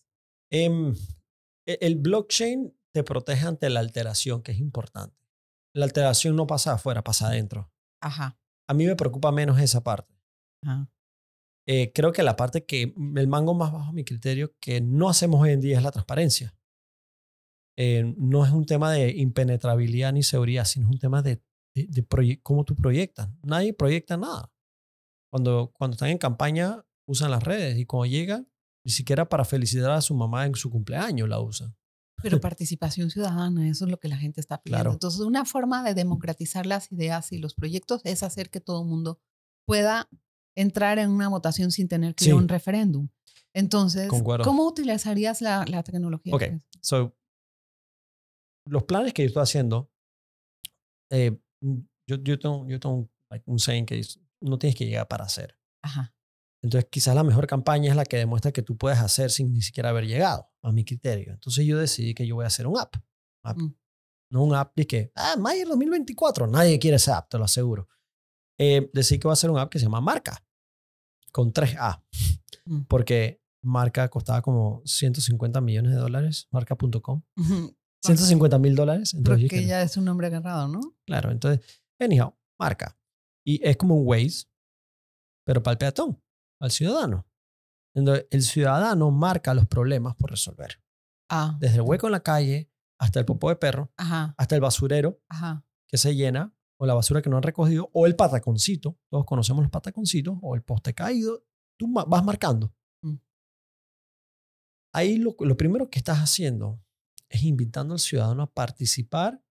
[0.51, 0.93] Em,
[1.65, 5.15] e, el blockchain te protege ante la alteración, que es importante.
[5.73, 7.71] La alteración no pasa afuera, pasa adentro.
[8.01, 8.37] Ajá.
[8.67, 10.13] A mí me preocupa menos esa parte.
[11.67, 15.41] Eh, creo que la parte que el mango más bajo mi criterio que no hacemos
[15.41, 16.53] hoy en día es la transparencia.
[17.77, 21.41] Eh, no es un tema de impenetrabilidad ni seguridad, sino es un tema de,
[21.73, 23.29] de, cómo tú proyectas.
[23.43, 24.51] Nadie proyecta nada.
[25.31, 28.47] Cuando, cuando están en campaña, usan las redes y cuando llegan,
[28.85, 31.75] ni siquiera para felicitar a su mamá en su cumpleaños la usan.
[32.21, 34.91] Pero participación ciudadana, eso es lo que la gente está pidiendo.
[34.91, 38.87] Entonces, una forma de democratizar las ideas y los proyectos es hacer que todo el
[38.87, 39.19] mundo
[39.67, 40.09] pueda
[40.55, 43.09] entrar en una votación sin tener que ir a un referéndum.
[43.53, 44.09] Entonces,
[44.43, 46.33] ¿cómo utilizarías la, la tecnología?
[46.33, 46.43] Ok,
[46.79, 47.13] so,
[48.65, 49.91] los planes que yo estoy haciendo,
[51.11, 51.37] eh,
[52.07, 53.09] yo, yo tengo, yo tengo
[53.45, 55.57] un saying que dice, no tienes que llegar para hacer.
[55.83, 56.15] Ajá.
[56.63, 59.61] Entonces, quizás la mejor campaña es la que demuestra que tú puedes hacer sin ni
[59.61, 61.33] siquiera haber llegado, a mi criterio.
[61.33, 62.95] Entonces, yo decidí que yo voy a hacer un app.
[63.43, 63.73] Mm.
[64.29, 66.47] No un app de que, ah, Mayer 2024.
[66.47, 67.87] Nadie quiere ese app, te lo aseguro.
[68.59, 70.43] Eh, decidí que voy a hacer un app que se llama Marca,
[71.31, 72.03] con 3A.
[72.65, 72.81] Mm.
[72.83, 77.23] Porque Marca costaba como 150 millones de dólares, marca.com.
[78.03, 79.15] 150 mil dólares.
[79.23, 80.79] Porque ya es un nombre agarrado, ¿no?
[81.07, 81.65] Claro, entonces,
[81.99, 82.97] anyhow, Marca.
[83.43, 84.45] Y es como un Waze,
[85.43, 86.21] pero para el peatón
[86.61, 87.27] al ciudadano.
[87.93, 90.81] Entonces, el ciudadano marca los problemas por resolver.
[91.29, 91.57] Ah.
[91.59, 95.19] Desde el hueco en la calle hasta el popó de perro, hasta el basurero
[95.87, 98.97] que se llena, o la basura que no han recogido, o el pataconcito.
[99.09, 101.43] Todos conocemos los pataconcitos, o el poste caído.
[101.77, 102.73] Tú vas marcando.
[103.01, 103.15] Mm.
[104.93, 106.83] Ahí lo, primero que estás haciendo
[107.29, 109.43] es invitando al ciudadano a participar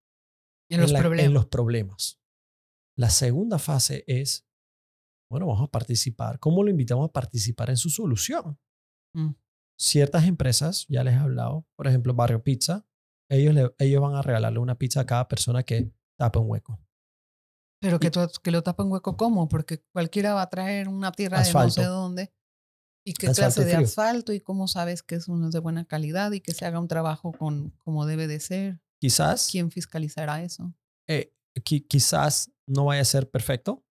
[0.68, 2.20] en los, en los problemas.
[2.96, 4.46] La segunda fase es
[5.30, 6.38] bueno, vamos a participar.
[6.40, 8.58] ¿Cómo lo invitamos a participar en su solución?
[9.14, 9.30] Mm.
[9.78, 12.84] Ciertas empresas, ya les he hablado, por ejemplo, Barrio Pizza,
[13.30, 16.80] ellos, ellos van a regalarle una pizza a cada persona que tape un hueco.
[17.80, 18.10] Pero que,
[18.42, 19.48] que lo tapa un hueco, ¿cómo?
[19.48, 22.34] Porque cualquiera va a traer una tierra de no sé dónde.
[23.06, 26.40] ¿Y qué clase de asfalto y cómo sabes que es uno de buena calidad y
[26.40, 28.80] que se haga un trabajo con como debe de ser?
[29.00, 29.48] Quizás.
[29.50, 30.74] ¿Quién fiscalizará eso?
[31.08, 31.32] Eh,
[31.64, 33.82] quizás no vaya a ser perfecto,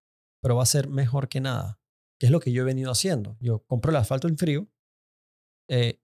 [0.41, 1.79] pero va a ser mejor que nada,
[2.19, 3.37] que es lo que yo he venido haciendo.
[3.39, 4.67] Yo compro el asfalto en frío,
[5.69, 6.01] eh,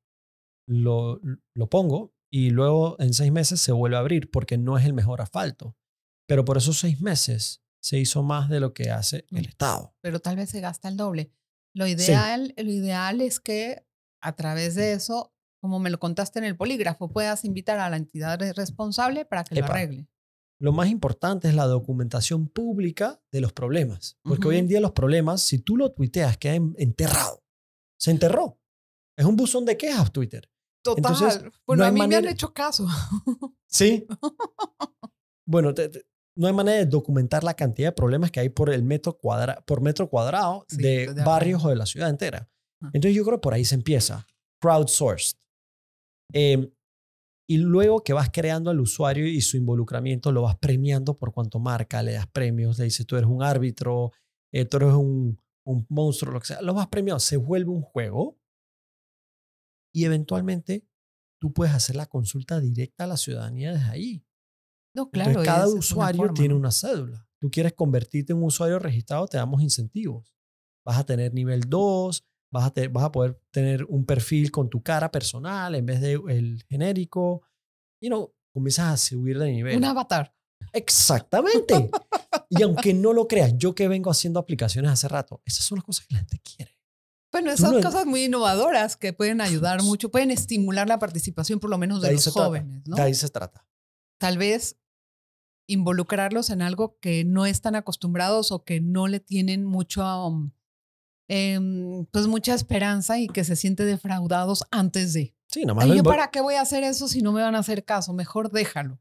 [0.67, 1.19] lo,
[1.53, 4.93] lo pongo y luego en seis meses se vuelve a abrir porque no es el
[4.93, 5.75] mejor asfalto.
[6.27, 9.95] Pero por esos seis meses se hizo más de lo que hace el Estado.
[10.01, 11.31] Pero tal vez se gasta el doble.
[11.75, 13.85] Lo ideal, lo ideal es que
[14.21, 17.97] a través de eso, como me lo contaste en el polígrafo, puedas invitar a la
[17.97, 20.07] entidad responsable para que lo arregle.
[20.59, 24.17] Lo más importante es la documentación pública de los problemas.
[24.23, 27.43] Porque hoy en día los problemas, si tú lo tuiteas, queda enterrado.
[27.99, 28.59] Se enterró.
[29.17, 30.49] Es un buzón de quejas Twitter.
[30.83, 31.51] Total.
[31.65, 32.87] bueno, a mí me han hecho caso.
[33.67, 34.07] Sí.
[35.45, 35.73] bueno,
[36.37, 39.61] no hay manera de documentar la cantidad de problemas que hay por, el metro, cuadra,
[39.65, 42.49] por metro cuadrado de, barrios o de la ciudad entera.
[42.93, 44.25] Entonces yo creo que por ahí se empieza.
[44.61, 45.37] Crowdsourced.
[46.31, 46.71] Em,
[47.47, 51.59] y luego que vas creando al usuario y su involucramiento, lo vas premiando por cuanto
[51.59, 54.11] marca, le das premios, le dices tú eres un árbitro,
[54.51, 56.61] eh, tú eres un, un monstruo, lo que sea.
[56.61, 58.39] Lo vas premiando, se vuelve un juego
[59.93, 60.87] y eventualmente
[61.39, 64.25] tú puedes hacer la consulta directa a la ciudadanía desde ahí.
[64.95, 65.43] No, claro.
[65.43, 67.27] cada usuario tiene una cédula.
[67.39, 70.33] Tú quieres convertirte en un usuario registrado, te damos incentivos.
[70.85, 74.81] Vas a tener nivel 2, vas a, vas a poder tener un perfil con tu
[74.81, 77.41] cara personal en vez de el genérico.
[78.01, 79.77] Y no, comienzas a subir de nivel.
[79.77, 80.33] Un avatar.
[80.73, 81.89] Exactamente.
[82.49, 85.85] y aunque no lo creas, yo que vengo haciendo aplicaciones hace rato, esas son las
[85.85, 86.71] cosas que la gente quiere.
[87.31, 91.77] Bueno, esas cosas muy innovadoras que pueden ayudar mucho, pueden estimular la participación por lo
[91.77, 92.87] menos de, los jóvenes.
[92.87, 92.95] ¿no?
[92.95, 93.67] De ahí se trata.
[94.17, 94.77] Tal vez
[95.67, 100.51] involucrarlos en algo que no están acostumbrados o que no le tienen mucho, um,
[101.27, 105.35] em, pues mucha esperanza y que se sienten defraudados antes de.
[105.47, 105.87] Sí, nada más.
[105.87, 108.13] ¿Yo para qué voy a hacer eso si no me van a hacer caso?
[108.13, 108.99] Mejor déjalo.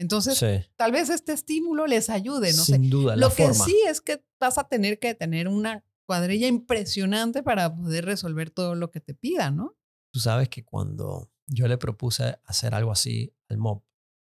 [0.00, 3.16] Entonces, tal vez este estímulo les ayude, no Sin duda.
[3.16, 8.04] Lo que sí es que vas a tener que tener una cuadrilla impresionante para poder
[8.04, 9.76] resolver todo lo que te pidan, ¿no?
[10.12, 13.82] Tú sabes que cuando yo le propuse hacer algo así al MOB,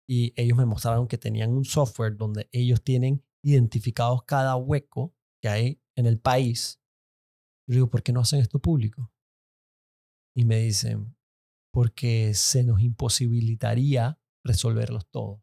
[0.10, 5.50] y ellos me mostraron que tenían un software donde ellos tienen identificados cada hueco que
[5.50, 6.79] hay en el país.
[7.70, 9.14] Yo digo, ¿por qué no hacen esto público?
[10.36, 11.16] Y me dicen,
[11.72, 15.40] porque se nos imposibilitaría resolverlos todos.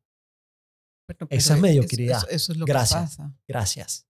[1.30, 2.26] Esa es mediocridad.
[2.28, 2.98] Eso, es lo Gracias.
[2.98, 3.38] que pasa.
[3.46, 4.08] Gracias.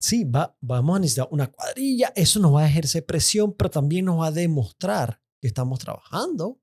[0.00, 2.14] Sí, va, vamos a necesitar una cuadrilla.
[2.16, 6.62] Eso nos va a ejercer presión, pero también nos va a demostrar que estamos trabajando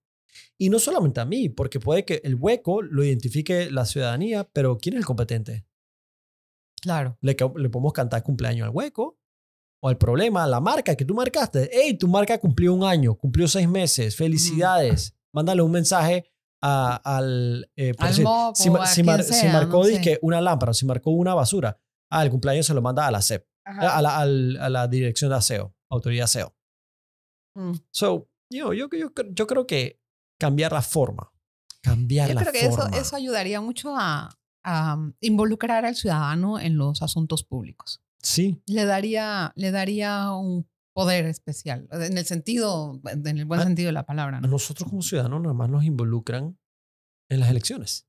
[0.57, 4.79] y no solamente a mí, porque puede que el hueco lo identifique la ciudadanía, pero
[4.79, 5.67] ¿quién es el competente?
[6.81, 7.19] Claro.
[7.21, 9.19] Le, le podemos cantar cumpleaños al hueco
[9.85, 11.69] o al problema, a la marca que tú marcaste.
[11.71, 15.15] Hey, tu marca cumplió un año, cumplió seis meses, felicidades.
[15.31, 16.25] Mándale un mensaje
[16.59, 17.69] a, al...
[17.75, 18.23] Eh, si,
[18.55, 19.83] si, marcó
[20.23, 21.79] una lámpara, si marcó una basura,
[22.09, 24.25] ah, el cumpleaños se lo manda a la CEP, a la, a
[24.69, 26.55] la, dirección de aseo, autoridad aseo.
[27.55, 27.73] Mm.
[27.91, 30.01] So, yo, yo, yo creo que
[30.39, 31.31] cambiar la forma.
[31.83, 36.75] Cambiar Yo la creo que Eso, eso ayudaría mucho a, a, involucrar al ciudadano en
[36.75, 38.01] los asuntos públicos.
[38.25, 38.59] Sí.
[38.65, 43.93] Le daría, le daría un poder especial, en el sentido, en el buen sentido de
[43.93, 44.39] la palabra.
[44.39, 46.57] A nosotros como ciudadanos nada más nos involucran
[47.29, 48.07] en las elecciones.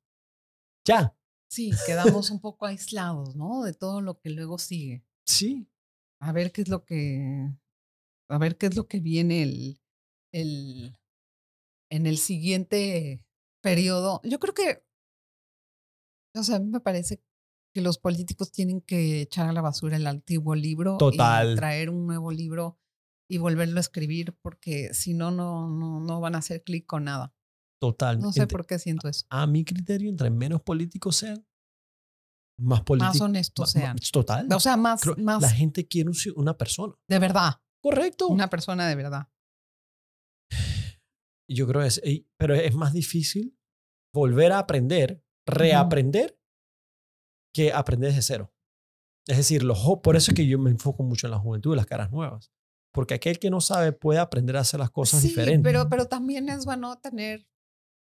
[0.86, 1.14] Ya.
[1.50, 3.62] Sí, quedamos un poco aislados, ¿no?
[3.62, 5.04] De todo lo que luego sigue.
[5.26, 5.68] Sí.
[6.20, 7.52] A ver qué es lo que,
[8.30, 9.80] a ver qué es lo que viene el,
[10.32, 10.98] el,
[11.90, 13.22] en el siguiente
[13.60, 14.20] periodo.
[14.24, 14.82] Yo creo que,
[16.34, 17.22] o sea, me parece
[17.76, 21.52] que los políticos tienen que echar a la basura el antiguo libro Total.
[21.52, 22.78] y traer un nuevo libro
[23.30, 27.34] y volverlo a escribir porque si no, no, no, van a hacer clic con nada.
[27.78, 28.18] Total.
[28.18, 29.26] No sé por qué siento eso.
[29.28, 31.46] A mi criterio, entre menos políticos sean,
[32.58, 33.16] más políticos.
[33.16, 33.98] Más honestos sean.
[34.10, 34.48] Total.
[34.50, 35.42] O sea, más, más.
[35.42, 36.94] La gente quiere una persona.
[37.06, 37.60] De verdad.
[37.82, 38.28] Correcto.
[38.28, 39.28] Una persona de verdad.
[41.46, 42.00] Yo creo que es,
[42.38, 43.54] pero es más difícil
[44.14, 46.40] volver a aprender, reaprender,
[47.56, 48.52] que aprender desde cero.
[49.26, 51.76] Es decir, los, por eso es que yo me enfoco mucho en la juventud y
[51.76, 52.52] las caras nuevas.
[52.92, 55.62] Porque aquel que no sabe puede aprender a hacer las cosas sí, diferentes.
[55.64, 57.46] Pero, pero también es bueno tener,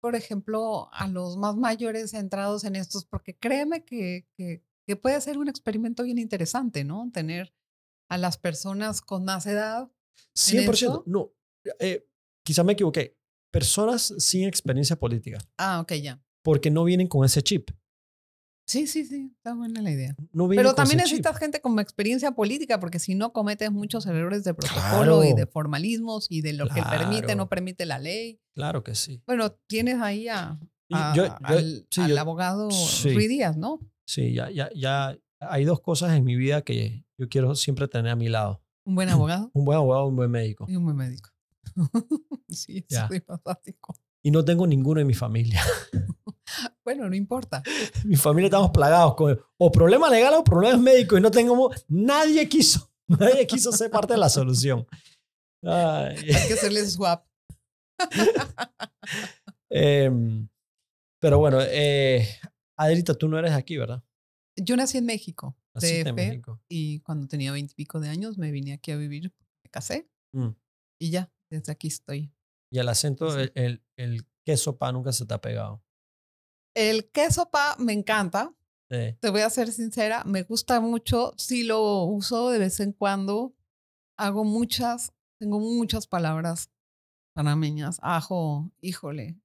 [0.01, 5.20] por ejemplo, a los más mayores centrados en estos, porque créeme que, que, que puede
[5.20, 7.11] ser un experimento bien interesante, ¿no?
[7.12, 7.53] Tener
[8.09, 9.91] a las personas con más edad.
[10.34, 11.05] 100%.
[11.07, 11.32] No,
[11.78, 12.07] eh,
[12.45, 13.18] quizá me equivoqué
[13.51, 15.38] personas sin experiencia política.
[15.59, 16.22] Ah, ok, ya.
[16.43, 17.70] Porque no vienen con ese chip.
[18.71, 20.14] Sí, sí, sí, está buena la idea.
[20.33, 24.55] No Pero también necesitas gente con experiencia política, porque si no cometes muchos errores de
[24.55, 25.51] protocolo y de Claro.
[25.51, 27.39] formalismos y de lo que permite, Claro.
[27.39, 28.41] no permite la ley.
[28.55, 29.21] Claro que sí.
[29.27, 30.57] Bueno, tienes ahí a,
[30.93, 33.12] a- yo- yo- al, sí, al yo- abogado sí.
[33.12, 33.81] Ruiz Díaz, ¿no?
[34.07, 38.12] Sí, ya, ya, ya hay dos cosas en mi vida que yo quiero siempre tener
[38.12, 38.62] a mi lado.
[38.85, 40.66] Un buen abogado Un buen abogado, un buen médico.
[40.68, 41.31] y un buen médico.
[42.49, 43.95] sí, eso es fantástico.
[44.23, 45.62] Y no tengo ninguno en mi familia.
[46.85, 47.62] Bueno, no importa.
[48.05, 51.71] mi familia estamos plagados con o problemas legales o problemas médicos y no tengo...
[51.87, 52.91] Nadie quiso.
[53.07, 54.85] Nadie quiso ser parte de la solución.
[55.62, 56.16] Ay.
[56.16, 57.25] Hay que hacerle swap.
[59.71, 60.49] Em,
[61.21, 62.27] pero bueno, eh,
[62.77, 64.03] Adelita, tú no eres aquí, ¿verdad?
[64.57, 66.61] Yo nací en México, Naciste en DF, México.
[66.68, 69.33] y cuando tenía veintipico de años me vine aquí a vivir,
[69.64, 70.51] me casé Mm.
[71.01, 72.33] y ya, desde aquí estoy.
[72.71, 73.41] Y el acento, Sí.
[73.41, 75.83] el, el, el queso pa nunca se te ha pegado.
[76.75, 78.55] El queso pa me encanta,
[78.91, 79.16] Sí.
[79.21, 83.55] te voy a ser sincera, me gusta mucho, sí lo uso de vez en cuando,
[84.18, 86.71] hago muchas, tengo muchas palabras
[87.35, 89.41] panameñas, ajo, híjole,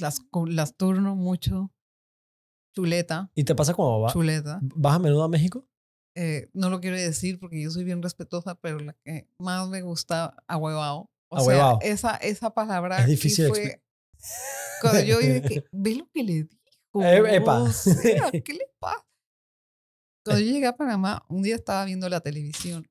[0.00, 1.70] las, las turno mucho,
[2.74, 4.60] chuleta, ¿Y te pasa cuando va- chuleta.
[4.62, 5.66] vas a menudo a México?
[6.16, 9.82] eh, no lo quiero decir porque yo soy bien respetuosa, pero la que más me
[9.82, 11.10] gusta, ahuevado.
[11.30, 13.82] O sea, esa, esa palabra Es difícil fue...
[14.80, 17.02] Cuando yo dije, ve lo que le dijo.
[17.02, 17.62] Eh, epa.
[17.62, 19.04] o sea, ¿qué le pasa?
[20.24, 22.86] Cuando yo llegué a Panamá, un día estaba viendo la televisión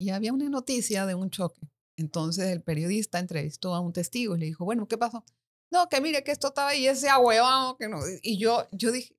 [0.00, 1.60] y había una noticia de un choque.
[1.96, 5.24] Entonces el periodista entrevistó a un testigo y le dijo, bueno, ¿qué pasó?
[5.70, 7.98] No, que mire que esto estaba ahí, ese ahuevado, que no.
[8.22, 9.14] Y yo, yo dije,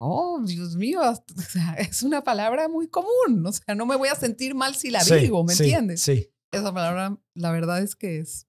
[0.00, 3.44] oh, Dios mío, o sea, es una palabra muy común.
[3.44, 6.02] O sea, no me voy a sentir mal si la Sí, digo, ¿me sí, entiendes?
[6.02, 6.30] Sí.
[6.52, 8.46] Esa palabra, la verdad es que es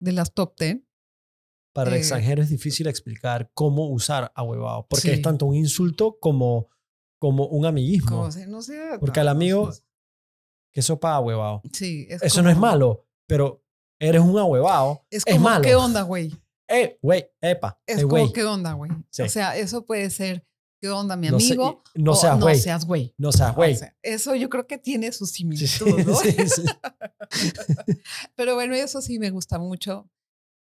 [0.00, 0.78] de las top 10.
[1.74, 5.22] Para el Eh, extranjero es difícil explicar cómo usar ahuevado, porque es Sí.
[5.22, 6.70] tanto un insulto como,
[7.18, 8.10] como un amiguismo.
[8.16, 8.98] Como si no sea.
[8.98, 9.82] Porque al amigo- no sé.
[10.72, 11.62] Queso pa ahuevado.
[11.72, 13.62] Sí, es Eso no es como- malo, pero
[13.98, 15.04] eres un ahuevado.
[15.10, 15.62] Es Es, como, malo.
[15.64, 16.32] ¿qué onda, güey?
[16.68, 17.80] Eh, güey, epa.
[17.86, 18.32] Es eh, como, güey.
[18.32, 18.90] ¿qué onda, güey?
[19.10, 19.22] Sí.
[19.22, 20.46] O sea, eso puede ser,
[20.86, 21.82] ¿qué onda, mi amigo?
[21.94, 22.58] no No güey.
[22.58, 23.14] seas güey.
[23.18, 23.74] No seas güey.
[23.74, 26.14] O sea, eso yo creo que tiene su similitud, ¿no?
[26.20, 26.62] sí, sí.
[28.34, 30.08] Pero bueno, eso sí me gusta mucho.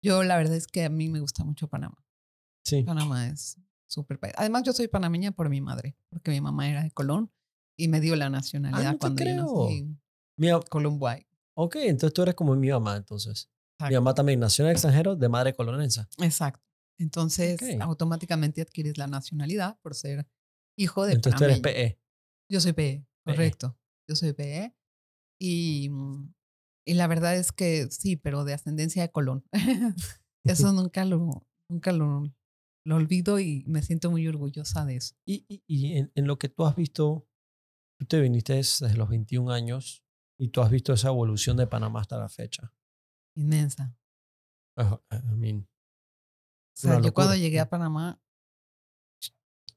[0.03, 1.97] Yo la verdad es que a mí me gusta mucho Panamá.
[2.63, 2.83] Sí.
[2.83, 3.57] Panamá es
[3.87, 4.33] súper país.
[4.37, 7.31] Además, yo soy panameña por mi madre, porque mi mamá era de Colón
[7.77, 9.63] y me dio la nacionalidad Ah, no cuando yo creo.
[9.65, 10.01] nací en
[10.37, 11.07] Mira, Colombo.
[11.07, 11.25] ahí.
[11.55, 13.49] ok, entonces tú eres como mi mamá, entonces.
[13.89, 16.05] Mi mamá también nació en el extranjero de madre colonense.
[16.19, 16.63] Exacto.
[17.01, 20.27] Entonces, automáticamente adquieres la nacionalidad por ser
[20.77, 21.89] hijo de Entonces tú eres panameño.
[21.89, 22.01] PE.
[22.49, 23.31] Yo soy PE, PE.
[23.33, 23.77] correcto.
[24.07, 24.75] Yo soy PE.
[25.39, 26.33] Y, mm,
[26.85, 29.43] y la verdad es que sí, pero de ascendencia de Colón.
[30.43, 32.31] eso nunca lo, nunca lo,
[32.85, 35.15] lo olvido y me siento muy orgullosa de eso.
[35.25, 37.27] Y, y, y en, en lo que tú has visto,
[37.99, 40.03] tú te viniste desde los 21 años
[40.39, 42.71] y tú has visto esa evolución de Panamá hasta la fecha.
[43.35, 43.95] Inmensa.
[44.77, 45.67] I mean,
[46.77, 48.19] O sea, yo cuando llegué a Panamá,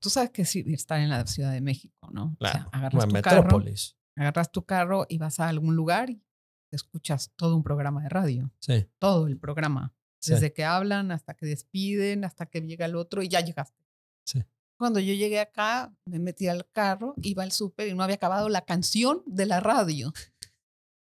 [0.01, 2.33] tú sabes que sí, estar en la Ciudad de México, ¿no?
[2.33, 3.97] O claro, sea, agarras tu carro, metrópolis.
[4.17, 6.23] agarras tu carro y vas a algún lugar y
[6.71, 10.33] escuchas todo un programa de radio, Sí, todo el programa, sí.
[10.33, 13.85] desde que hablan hasta que despiden, hasta que llega el otro y ya llegaste.
[14.27, 14.43] Sí.
[14.77, 18.49] Cuando yo llegué acá, me metí al carro, iba al súper y no había acabado
[18.49, 20.13] la canción de la radio.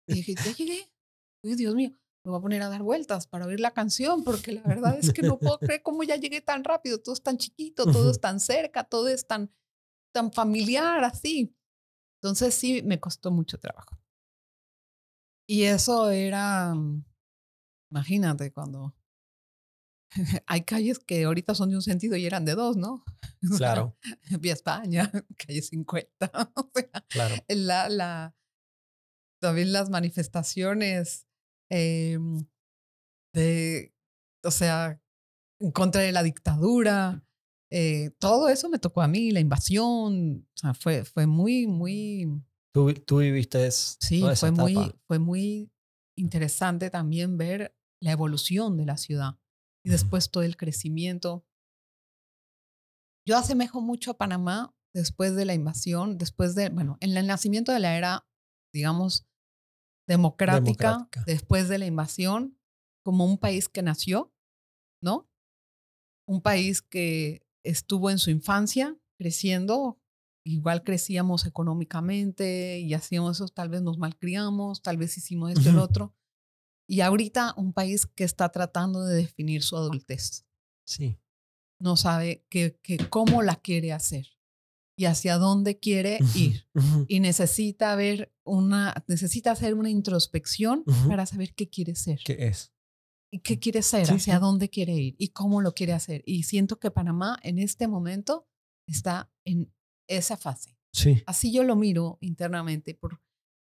[0.06, 0.90] Y dije, ya llegué.
[1.42, 1.90] Uy, Dios mío,
[2.24, 5.12] me voy a poner a dar vueltas para oír la canción, porque la verdad es
[5.12, 6.98] que no puedo creer cómo ya llegué tan rápido.
[6.98, 9.52] Todo es tan chiquito, todo es tan cerca, todo es tan,
[10.10, 11.54] tan familiar, así.
[12.22, 13.98] Entonces sí, me costó mucho trabajo.
[15.46, 17.04] Y eso era, mm,
[17.90, 18.94] imagínate, cuando
[20.46, 23.04] hay calles que ahorita son de un sentido y eran de dos, ¿no?
[23.58, 23.98] Claro,
[24.40, 26.30] Vía España, calle 50.
[26.54, 27.34] O sea, claro.
[27.48, 28.34] la, la,
[29.42, 31.26] también las manifestaciones
[31.70, 32.46] em,
[33.34, 33.94] de,
[34.44, 35.00] o sea,
[35.60, 37.24] en contra de la dictadura.
[37.70, 40.46] eh, todo eso me tocó a mí, la invasión.
[40.54, 42.26] O sea, fue, fue muy, muy,
[42.72, 45.72] Tú, tú viviste es- sí, toda esa fue muy, fue muy
[46.16, 49.38] interesante también ver la evolución de la ciudad
[49.84, 51.44] y después todo el crecimiento.
[53.26, 57.72] Yo asemejo mucho a Panamá después de la invasión, después de, bueno, en el nacimiento
[57.72, 58.26] de la era,
[58.72, 59.26] digamos,
[60.06, 61.24] democrática, Democrática.
[61.26, 62.58] después de la invasión,
[63.04, 64.32] como un país que nació,
[65.02, 65.28] ¿no?
[66.26, 70.00] Un país que estuvo en su infancia creciendo,
[70.44, 75.72] igual crecíamos económicamente y hacíamos eso, tal vez nos malcriamos, tal vez hicimos esto y
[75.72, 76.14] lo otro.
[76.86, 80.46] Y ahorita un país que está tratando de definir su adultez.
[80.86, 81.18] Sí.
[81.80, 84.33] no sabe que, que cómo la quiere hacer
[84.96, 86.66] y hacia dónde quiere ir.
[87.08, 92.20] Y necesita ver una, necesita hacer una introspección para saber qué quiere ser.
[92.24, 92.70] ¿Qué es?
[93.34, 94.40] y qué quiere ser, Sí, hacia sí.
[94.40, 96.22] dónde quiere ir y cómo lo quiere hacer.
[96.24, 98.46] Y siento que Panamá en este momento
[98.86, 99.74] está en
[100.08, 100.78] esa fase.
[100.92, 101.20] Sí.
[101.26, 103.20] Así yo lo miro internamente por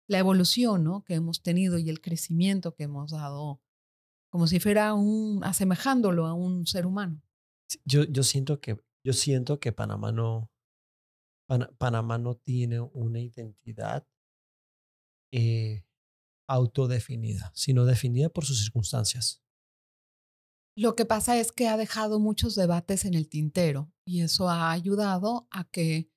[0.08, 1.04] la evolución ¿no?
[1.04, 3.62] que hemos tenido y el crecimiento que hemos dado,
[4.28, 7.22] como si fuera un, asemejándolo a un ser humano.
[7.84, 8.76] Yo, yo siento que
[9.06, 10.50] yo siento que Panamá no
[11.50, 14.06] Pana- Panamá no tiene una identidad
[15.32, 15.84] eh,
[16.48, 19.42] autodefinida, sino definida por sus circunstancias.
[20.76, 24.70] Lo que pasa es que ha dejado muchos debates en el tintero y eso ha
[24.70, 26.10] ayudado a que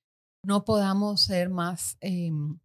[0.44, 2.60] no podamos ser más, em,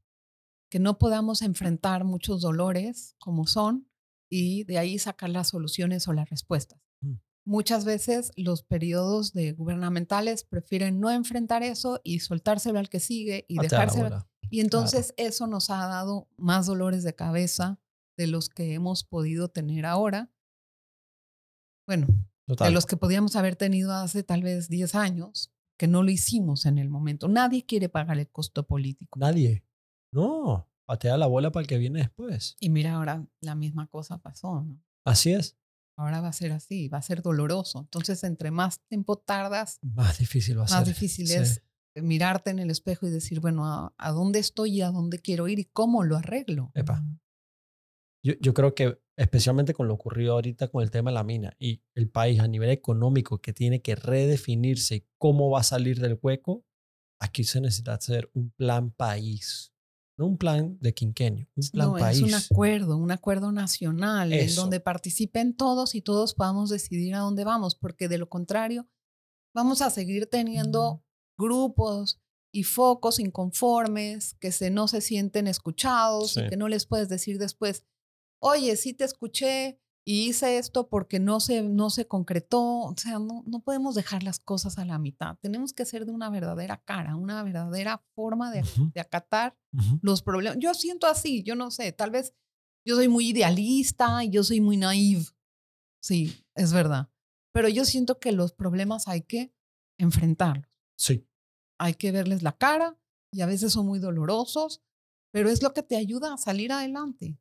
[0.71, 3.89] que no podamos enfrentar muchos dolores como son
[4.29, 6.88] y de ahí sacar las soluciones o las respuestas.
[7.49, 13.45] Muchas veces los periodos de gubernamentales prefieren no enfrentar eso y soltárselo al que sigue
[13.47, 14.27] y dejárselo.
[14.51, 17.79] Y entonces eso nos ha dado más dolores de cabeza
[18.17, 20.31] de los que hemos podido tener ahora.
[21.87, 22.05] Bueno,
[22.45, 22.67] Total.
[22.67, 26.67] de los que podíamos haber tenido hace tal vez 10 años, que no lo hicimos
[26.67, 27.27] en el momento.
[27.29, 29.17] Nadie quiere pagar el costo político.
[29.17, 29.65] Nadie.
[30.13, 30.69] No.
[30.85, 32.57] Patea la bola para el que viene después.
[32.59, 34.79] Y mira, ahora la misma cosa pasó, ¿no?
[35.03, 35.57] Así es.
[35.99, 37.81] Ahora va a ser así, va a ser doloroso.
[37.81, 40.77] Entonces, entre más tiempo tardas, Más difícil va a ser.
[40.77, 41.33] más difícil Sí.
[41.35, 41.61] es
[41.95, 45.49] mirarte en el espejo y decir, bueno, ¿a, a dónde estoy y a dónde quiero
[45.49, 46.71] ir y cómo lo arreglo?
[46.73, 47.03] Epa.
[48.23, 51.53] Yo, yo creo que especialmente con lo ocurrido ahorita con el tema de la mina
[51.59, 56.17] y el país a nivel económico que tiene que redefinirse cómo va a salir del
[56.21, 56.65] hueco,
[57.19, 59.68] aquí se necesita hacer un plan país,
[60.19, 62.17] no un plan de quinquenio, un plan No, país.
[62.17, 67.19] es un acuerdo, un acuerdo nacional en donde participen todos y todos podamos decidir a
[67.19, 68.87] dónde vamos, porque de lo contrario
[69.55, 71.03] vamos a seguir teniendo
[71.37, 72.19] grupos
[72.51, 76.41] y focos inconformes que se, no se sienten escuchados Sí.
[76.41, 77.85] y que no les puedes decir después,
[78.41, 82.61] oye, sí te escuché y hice esto porque no se, no se concretó.
[82.81, 85.37] O sea, no, no podemos dejar las cosas a la mitad.
[85.41, 89.99] Tenemos que ser de una verdadera cara, una verdadera forma de, Ujú, de acatar ujú.
[90.01, 90.57] los problemas.
[90.59, 92.33] Yo siento así, yo no sé, tal vez
[92.87, 95.25] yo soy muy idealista y yo soy muy naive.
[96.01, 97.09] Sí, es verdad.
[97.53, 99.53] Pero yo siento que los problemas hay que
[99.99, 100.65] enfrentarlos,
[100.97, 101.27] Sí,
[101.77, 102.97] hay que verles la cara
[103.31, 104.81] y a veces son muy dolorosos,
[105.31, 107.37] pero es lo que te ayuda a salir adelante.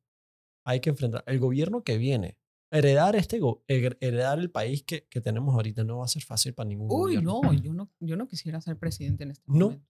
[0.65, 1.23] hay que enfrentar.
[1.27, 2.37] El gobierno que viene,
[2.71, 6.69] heredar, este, heredar el país que, que tenemos ahorita no va a ser fácil para
[6.69, 7.41] ningún Uy, gobierno.
[7.43, 9.87] no, yo no, yo no quisiera ser presidente en este No, momento.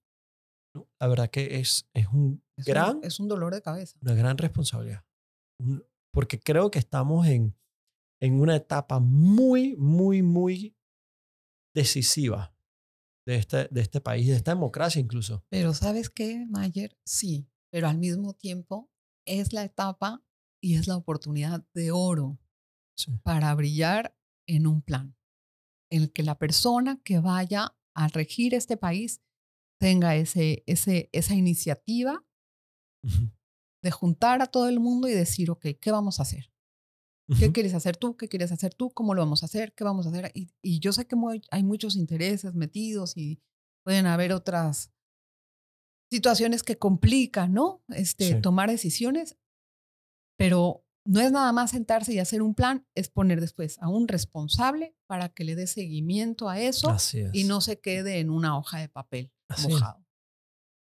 [0.74, 3.99] No, La verdad que es, es un Es un- gran, es un dolor de cabeza.
[4.03, 5.05] una gran responsabilidad.
[5.61, 7.57] Un- porque creo que estamos en,
[8.20, 10.76] en una etapa muy, muy, muy
[11.74, 12.55] decisiva
[13.26, 15.45] de este, de este país, de esta democracia incluso.
[15.51, 16.97] Pero ¿sabes qué, Mayer?
[17.05, 18.91] Sí, pero al mismo tiempo
[19.26, 20.24] es la etapa
[20.62, 22.39] y es la oportunidad de oro
[22.99, 23.12] Sí.
[23.22, 24.14] para brillar
[24.49, 25.16] en un plan,
[25.90, 29.22] en el que la persona que vaya a regir este país
[29.80, 32.24] tenga ese, ese, esa iniciativa
[33.82, 36.51] de juntar a todo el mundo y decir, ok, ¿qué vamos a hacer?
[37.38, 38.16] ¿Qué quieres hacer tú?
[38.16, 38.90] ¿Qué quieres hacer tú?
[38.90, 39.74] ¿Cómo lo vamos a hacer?
[39.74, 40.32] ¿Qué vamos a hacer?
[40.34, 43.40] Y, y yo sé que muy- hay muchos intereses metidos y
[43.84, 44.90] pueden haber otras
[46.11, 47.84] situaciones que complican, ¿no?
[47.88, 48.40] Este, Sí.
[48.40, 49.36] Tomar decisiones,
[50.38, 54.09] pero no es nada más sentarse y hacer un plan, es poner después a un
[54.09, 57.14] responsable para que le dé seguimiento a eso es.
[57.32, 59.72] y no se quede en una hoja de papel Así es.
[59.72, 60.04] mojado.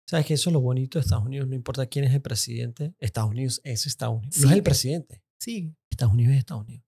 [0.08, 1.46] ¿Sabes que eso es lo bonito de Estados Unidos?
[1.48, 4.38] No importa quién es el presidente, Estados Unidos es Estados Unidos.
[4.38, 6.86] no es el presidente, Sí, Estados Unidos es Estados Unidos.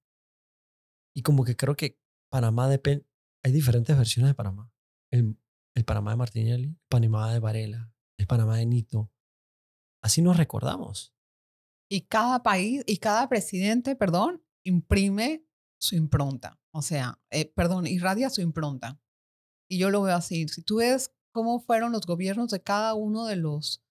[1.15, 1.99] Y como que creo que
[2.31, 3.07] Panamá depende,
[3.45, 4.73] hay diferentes versiones de Panamá.
[5.11, 5.39] El,
[5.75, 9.11] el Panamá de Martinelli, el Panamá de Varela, el Panamá de Nito.
[10.03, 11.15] Así nos recordamos.
[11.89, 15.45] Y cada país y cada presidente, perdón, imprime
[15.81, 16.59] su impronta.
[16.73, 19.01] O sea, eh, perdón, irradia su impronta.
[19.69, 20.47] Y yo lo veo así.
[20.49, 23.83] Si tú ves cómo fueron los gobiernos de cada uno de los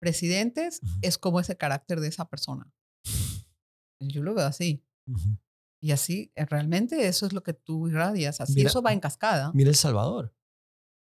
[0.00, 0.92] presidentes, Ujú.
[1.02, 2.70] es como ese carácter de esa persona.
[4.00, 4.84] Yo lo veo así.
[5.82, 8.40] Y así, eh, realmente eso es lo que tú irradias.
[8.40, 9.50] Así Mira, eso va en cascada.
[9.54, 10.34] Mira El Salvador.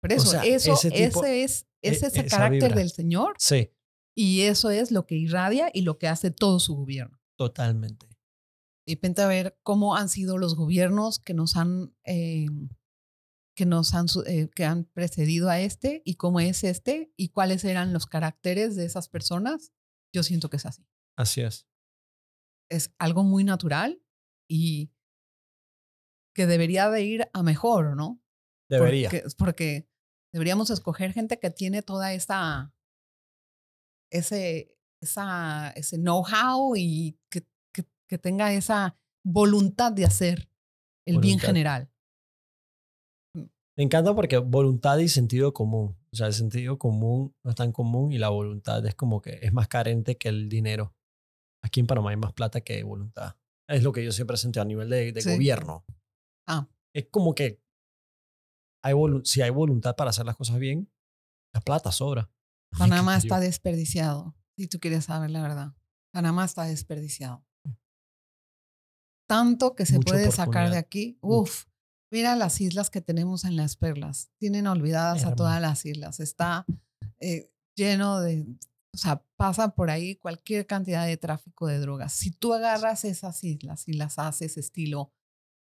[0.01, 2.77] Por eso, sea, eso, ese tipo- ese es, e- es ese esa carácter vibra.
[2.77, 3.71] del Señor Sí,
[4.15, 7.19] y eso es lo que irradia y lo que hace todo su gobierno.
[7.37, 8.07] totalmente.
[8.87, 12.47] y pente a ver cómo han sido los gobiernos que nos han eh,
[13.55, 17.65] que nos han eh, que han precedido a este y cómo es este y cuáles
[17.65, 19.73] eran los caracteres de esas personas
[20.15, 20.87] yo siento que es así
[21.17, 21.69] Así es.
[22.71, 24.03] es algo muy natural
[24.49, 24.91] y
[26.35, 28.23] que debería de ir a mejor no
[28.79, 29.11] Debería.
[29.11, 29.89] Porque, porque
[30.33, 32.75] deberíamos escoger gente que tiene toda esta,
[34.13, 40.49] ese, esa, ese know-how y que, que, que tenga esa voluntad de hacer
[41.07, 41.91] el bien general.
[43.77, 45.97] Me encanta porque voluntad y sentido común.
[46.13, 49.39] O sea, el sentido común no es tan común y la voluntad es como que
[49.43, 50.95] es más carente que el dinero.
[51.65, 53.37] Aquí en Panamá hay más plata que voluntad.
[53.69, 55.33] Es lo que yo siempre sentí a nivel de, de Sí.
[55.33, 55.85] gobierno.
[56.47, 56.69] Ah.
[56.95, 57.63] Es como que
[58.85, 58.95] hay
[59.25, 60.91] si hay voluntad para hacer las cosas bien,
[61.55, 62.31] la plata sobra.
[62.79, 65.75] Panamá está desperdiciado, si tú quieres saber la verdad.
[66.13, 67.45] Panamá está desperdiciado.
[69.29, 71.19] Tanto que se puede sacar de aquí.
[71.23, 71.43] Mucho.
[71.43, 71.65] Uf,
[72.11, 74.31] mira las islas que tenemos en las perlas.
[74.39, 76.21] Tienen olvidadas a todas las islas.
[76.21, 76.67] Está
[77.19, 78.45] eh, lleno de,
[78.93, 82.13] o sea, pasa por ahí cualquier cantidad de tráfico de drogas.
[82.13, 85.13] Si tú agarras esas islas y las haces estilo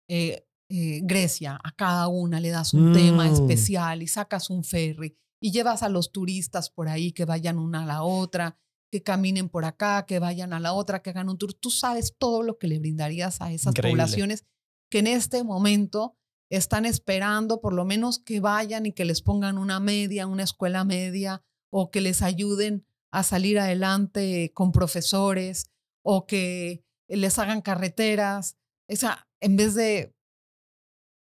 [0.09, 3.34] eh, eh, Grecia, a cada una le das un tema Mm.
[3.34, 7.84] especial y sacas un ferry y llevas a los turistas por ahí que vayan una
[7.84, 8.58] a la otra,
[8.92, 11.54] que caminen por acá, que vayan a la otra, que hagan un tour.
[11.54, 14.04] Tú sabes todo lo que le brindarías a esas Increíble.
[14.04, 14.46] poblaciones
[14.89, 16.16] que en este momento
[16.50, 20.84] están esperando por lo menos que vayan y que les pongan una media, una escuela
[20.84, 25.72] media, o que les ayuden a salir adelante con profesores,
[26.04, 28.58] o que les hagan carreteras.
[28.89, 30.14] O sea, en vez de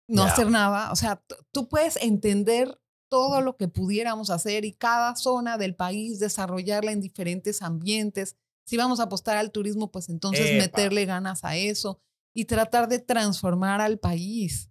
[0.09, 5.17] no hacer nada, o sea, tú puedes entender todo lo que pudiéramos hacer y cada
[5.17, 8.37] zona del país desarrollarla en diferentes ambientes.
[8.65, 10.63] Si vamos a apostar al turismo, pues entonces Epa.
[10.63, 12.01] meterle ganas a eso
[12.33, 14.71] y tratar de transformar al país.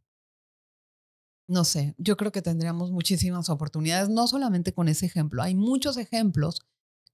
[1.48, 5.98] No sé, yo creo que tendríamos muchísimas oportunidades, no solamente con ese ejemplo, hay muchos
[5.98, 6.62] ejemplos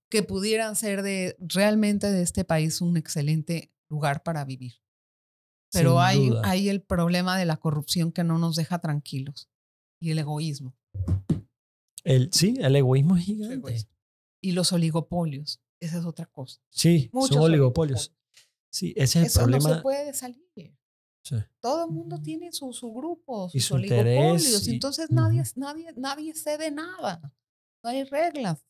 [0.09, 4.73] que pudieran ser de realmente de este país un excelente lugar para vivir.
[5.71, 9.49] Pero hay, hay el problema de la corrupción que no nos deja tranquilos
[9.99, 10.75] y el egoísmo
[12.03, 13.55] El, sí, el egoísmo es gigante.
[13.55, 13.91] egoísmo.
[14.41, 15.61] y los oligopolios.
[15.79, 16.61] Esa es otra cosa.
[16.69, 18.13] Sí, Muchos son oligopolios.
[18.71, 19.69] Sí, ese es el Eso problema.
[19.69, 20.43] no se puede salir.
[21.23, 21.35] Sí.
[21.59, 24.67] Todo el mundo tiene su, su grupo, Y sus su interés oligopolios.
[24.67, 25.51] y- Entonces nadie, Ujú.
[25.59, 27.19] nadie, nadie cede nada.
[27.83, 28.63] No hay reglas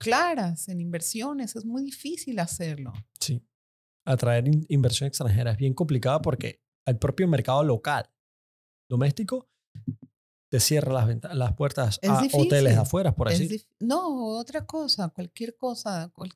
[0.00, 1.54] claras en inversiones.
[1.54, 2.92] Es muy difícil hacerlo.
[3.20, 3.40] Sí.
[4.04, 8.10] Atraer in- inversión extranjera es bien complicado porque el propio mercado local,
[8.88, 9.48] doméstico,
[10.50, 12.46] te cierra las, venta- las puertas Es a difícil.
[12.46, 16.32] hoteles afuera, por así no, otra cosa, cualquier cosa, cual-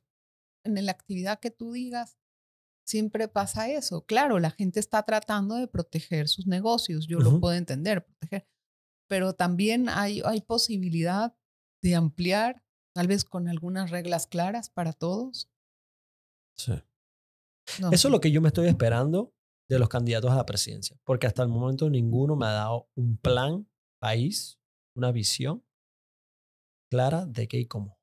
[0.65, 2.17] en la actividad que tú digas,
[2.87, 4.05] siempre pasa eso.
[4.07, 8.49] Claro, la gente está tratando de proteger sus negocios, yo lo puedo entender, proteger,
[9.09, 11.37] pero también hay, hay posibilidad
[11.83, 12.63] de ampliar,
[12.95, 15.51] tal vez con algunas reglas claras para todos.
[16.57, 16.73] Sí.
[17.81, 19.35] No Eso es lo que yo me estoy esperando
[19.69, 23.17] de los candidatos a la presidencia, porque hasta el momento ninguno me ha dado un
[23.17, 23.67] plan
[24.05, 24.59] país,
[24.95, 25.65] una visión
[26.91, 27.99] clara de qué y cómo.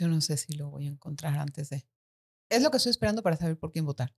[0.00, 1.86] Yo no sé si lo voy a encontrar antes de...
[2.50, 4.12] Es lo que estoy esperando para saber por quién votar.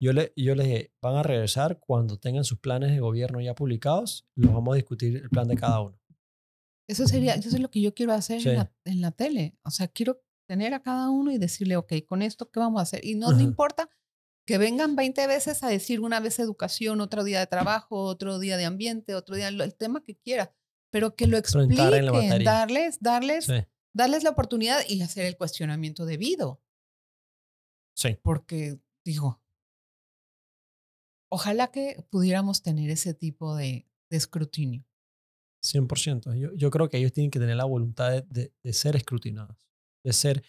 [0.00, 3.54] Yo le, yo le dije, van a regresar cuando tengan sus planes de gobierno ya
[3.54, 5.98] publicados, los vamos a discutir el plan de cada uno.
[6.88, 8.50] Eso sería, eso es lo que yo quiero hacer Sí.
[8.50, 9.58] en, la, en la tele.
[9.64, 12.82] O sea, quiero tener a cada uno y decirle, ok, con esto, ¿qué vamos a
[12.82, 13.04] hacer?
[13.04, 13.42] Y no Ajá.
[13.42, 13.90] importa
[14.46, 18.56] que vengan 20 veces a decir una vez educación, otro día de trabajo, otro día
[18.56, 20.54] de ambiente, otro día el tema que quiera,
[20.90, 21.76] pero que lo expliquen,
[22.44, 26.62] darles, darles, Sí, darles la oportunidad y hacer el cuestionamiento debido.
[27.96, 28.16] sí.
[28.22, 29.42] Porque, digo,
[31.30, 34.84] ojalá que pudiéramos tener ese tipo de, de escrutinio.
[35.64, 36.34] 100%.
[36.38, 39.66] Yo, yo creo que ellos tienen que tener la voluntad de, de- de ser escrutinados,
[40.04, 40.44] de ser...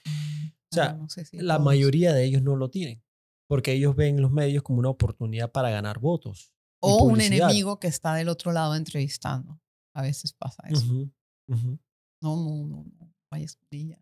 [0.72, 1.66] O sea, no sé si la todos.
[1.66, 3.02] mayoría de ellos no lo tienen,
[3.48, 6.54] porque ellos ven los medios como una oportunidad para ganar votos.
[6.80, 9.60] O un enemigo que está del otro lado entrevistando.
[9.96, 10.86] A veces pasa eso.
[10.86, 11.10] No,
[12.22, 14.00] no, no, no vayas con ella.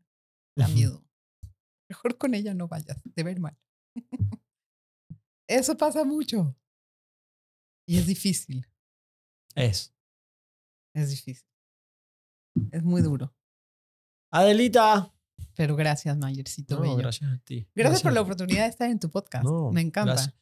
[0.58, 1.06] Da miedo.
[1.90, 3.58] Mejor con ella no vayas, te ver mal.
[5.48, 6.58] Eso pasa mucho.
[7.88, 8.68] Y es difícil,
[9.54, 9.96] Es.
[10.96, 11.48] es difícil.
[12.72, 13.36] Es muy duro.
[14.34, 15.15] Adelita.
[15.56, 16.98] Pero gracias, Mayercito No, Bello.
[16.98, 17.68] gracias a ti.
[17.76, 19.46] Gracias por la oportunidad de estar en tu podcast.
[19.46, 20.14] No, Me encanta.
[20.14, 20.36] gracias.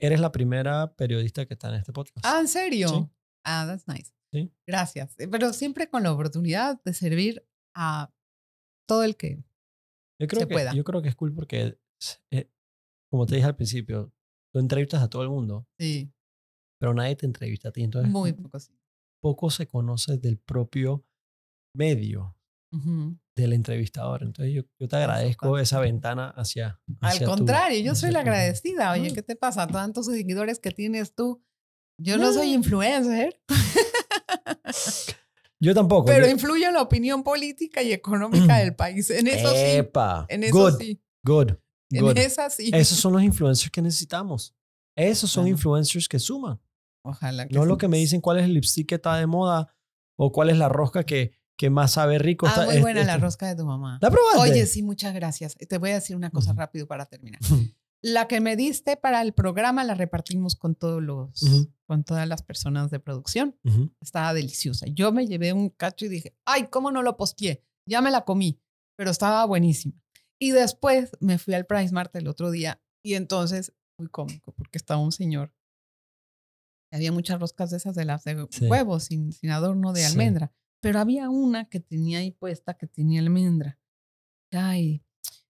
[0.00, 2.24] Eres la primera periodista que está en este podcast.
[2.26, 2.88] Ah, ¿en serio?
[2.88, 3.08] Sí.
[3.44, 4.12] Ah, that's nice.
[4.32, 4.52] Sí.
[4.66, 5.14] Gracias.
[5.18, 8.12] Eh, Pero siempre con la oportunidad de servir a
[8.88, 9.42] todo el que
[10.20, 10.74] yo, creo se que, pueda.
[10.74, 11.78] yo creo que es cool porque,
[12.32, 12.50] eh,
[13.10, 14.12] como te dije al principio,
[14.52, 16.12] tú entrevistas a todo el mundo, sí,
[16.80, 17.82] pero nadie te entrevista a ti.
[17.82, 18.72] Entonces, muy poco sí.
[19.22, 21.06] poco se conoce del propio
[21.76, 22.36] medio
[23.36, 24.22] Del entrevistador.
[24.22, 26.80] Entonces, yo, yo te agradezco esa ventana hacia.
[27.00, 28.92] Al tu- contrario, yo soy la agradecida.
[28.92, 29.12] Oye.
[29.12, 29.66] ¿qué te pasa?
[29.66, 31.42] Tantos seguidores que tienes tú.
[31.98, 33.40] Yo no soy influencer.
[35.62, 36.06] Yo tampoco.
[36.06, 39.10] Pero yo- influye en la opinión política y económica del país.
[39.10, 39.56] En eso sí.
[39.62, 40.24] Epa.
[40.30, 41.02] En eso good, sí.
[41.22, 41.50] good,
[41.90, 42.70] En esa sí.
[42.72, 44.54] Esos son los influencers que necesitamos.
[44.96, 45.50] Esos son Ajá.
[45.50, 46.58] influencers que suman.
[47.04, 47.68] Ojalá que No sí.
[47.68, 49.74] lo que me dicen cuál es el lipstick que está de moda
[50.18, 52.46] o cuál es la rosca que, que más sabe rico.
[52.46, 53.98] Ah, Está- muy es- buena la es- rosca de tu mamá.
[54.00, 54.38] ¿La probaste?
[54.40, 55.54] Oye, sí, muchas gracias.
[55.56, 56.58] Te voy a decir una cosa Ujú.
[56.60, 57.38] rápido para terminar.
[58.00, 61.70] La que me diste para el programa la repartimos con todos los, Ujú.
[61.86, 63.58] con todas las personas de producción.
[64.00, 64.86] Estaba deliciosa.
[64.88, 67.62] Yo me llevé un cacho y dije, ay, ¿cómo no lo posteé?
[67.86, 68.58] Ya me la comí,
[68.96, 70.00] pero estaba buenísima.
[70.40, 74.78] Y después me fui al Price Mart el otro día y entonces, muy cómico, porque
[74.78, 75.52] estaba un señor.
[76.90, 78.66] Había muchas roscas de esas de las de Sí.
[78.66, 80.06] huevos sin, sin adorno de Sí.
[80.06, 83.78] almendra, pero había una que tenía ahí puesta que tenía almendra.
[84.52, 85.04] Ay,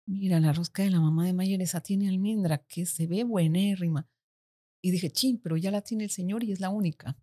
[0.06, 4.08] mira, la rosca de la mamá de Mayer, esa tiene almendra, que se ve buenérrima.
[4.82, 7.16] Y dije, chin, pero ya la tiene el señor y es la única.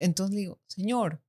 [0.00, 1.22] Entonces le digo, señor,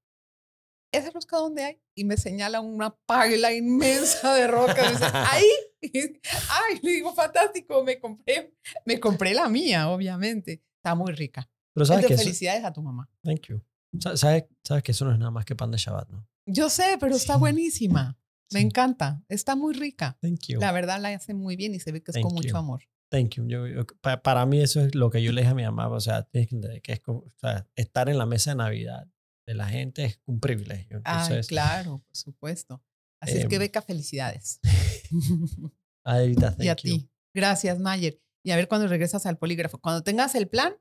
[0.94, 1.82] ¿esa rosca dónde hay?
[1.96, 4.90] Y me señala una pagla inmensa de rosca.
[4.90, 5.48] Dice, ahí.
[5.84, 8.56] Ay, le digo, fantástico, me compré,
[8.86, 10.64] me compré la mía, obviamente.
[10.78, 11.50] Está muy rica.
[11.74, 13.10] Pero sabes que Entonces, eso, felicidades a tu mamá.
[13.24, 13.62] thank you.
[14.00, 16.28] Sa- ¿Sabes, sabes que eso no es nada más que pan de Shabbat, ¿no?
[16.48, 18.18] Yo sé, pero está buenísima.
[18.52, 18.66] Me Sí.
[18.66, 19.24] encanta.
[19.30, 20.18] Está muy rica.
[20.22, 20.60] Thank you.
[20.60, 22.58] La verdad la hace muy bien y se ve que es con Thank mucho you.
[22.58, 22.84] amor.
[23.10, 23.48] Thank you.
[23.48, 25.88] Yo- yo- pa- para mí eso es lo que yo le dije a mi mamá.
[25.90, 29.08] O sea, que es o sea, estar en la mesa de Navidad
[29.48, 31.02] de la gente es un privilegio.
[31.04, 32.82] Ay, Entonces, claro, por supuesto.
[33.22, 34.60] Así es que Em, beca, felicidades.
[36.06, 36.82] Adelita, y a you.
[36.84, 37.10] ti.
[37.34, 38.20] Gracias, Mayer.
[38.44, 39.78] Y a ver cuando regresas al polígrafo.
[39.80, 40.74] Cuando tengas el plan,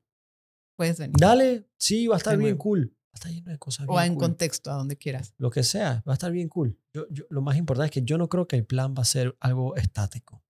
[0.76, 1.14] puedes venir.
[1.18, 2.96] Dale, sí, va a estar bien cool.
[3.12, 4.22] A lleno de cosas o bien en cool.
[4.22, 5.34] contexto, a donde quieras.
[5.36, 6.78] Lo que sea, va a estar bien cool.
[6.94, 9.04] Yo, yo- lo más importante es que yo no creo que el plan va a
[9.04, 10.42] ser algo estático.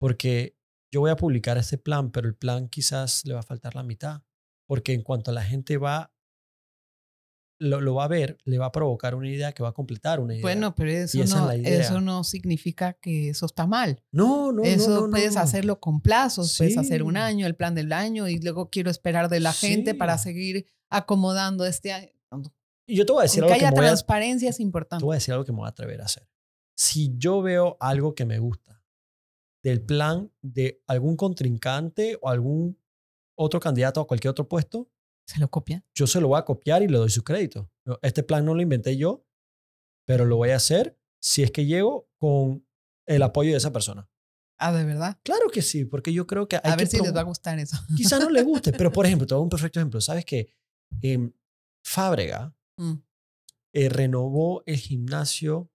[0.00, 0.56] Porque
[0.92, 3.82] yo voy a publicar este plan, pero el plan quizás le va a faltar la
[3.82, 4.22] mitad.
[4.68, 6.12] Porque en cuanto la gente va,
[7.58, 10.20] lo, lo va a ver, le va a provocar una idea que va a completar
[10.20, 10.42] una idea.
[10.42, 11.80] Bueno, pero eso es no, idea.
[11.80, 14.02] eso no significa que eso está mal.
[14.12, 15.40] no, no, no, eso no, no, puedes no.
[15.40, 17.18] hacerlo con plazos, puedes hacer un Sí.
[17.20, 20.24] año, el plan del año, y luego quiero esperar de la gente para Sí.
[20.24, 22.10] seguir acomodando este año.
[22.88, 24.56] Y yo te voy a decir Aunque algo que haya me voy a, transparencia es
[24.58, 25.04] te importante.
[25.04, 26.28] voy a decir algo que me voy a atrever a hacer.
[26.76, 28.82] Si yo veo algo que me gusta
[29.64, 32.78] del plan de algún contrincante o algún
[33.36, 34.88] otro candidato a cualquier otro puesto,
[35.26, 35.84] ¿Se lo copia?
[35.94, 37.68] yo se lo voy a copiar y le doy su crédito.
[38.02, 39.26] Este plan no lo inventé yo,
[40.06, 42.64] pero lo voy a hacer si es que llego con
[43.06, 44.08] el apoyo de esa persona.
[44.58, 45.18] Ah, ¿de verdad?
[45.24, 47.24] Claro que sí, porque yo creo que hay A ver que si les va a
[47.24, 47.76] gustar eso.
[47.96, 50.00] Quizá no le guste, pero por ejemplo, te doy un perfecto ejemplo.
[50.00, 50.48] ¿Sabes que
[51.02, 51.32] Em,
[51.84, 52.94] Fábrega Mm.
[53.74, 55.70] eh, renovó el gimnasio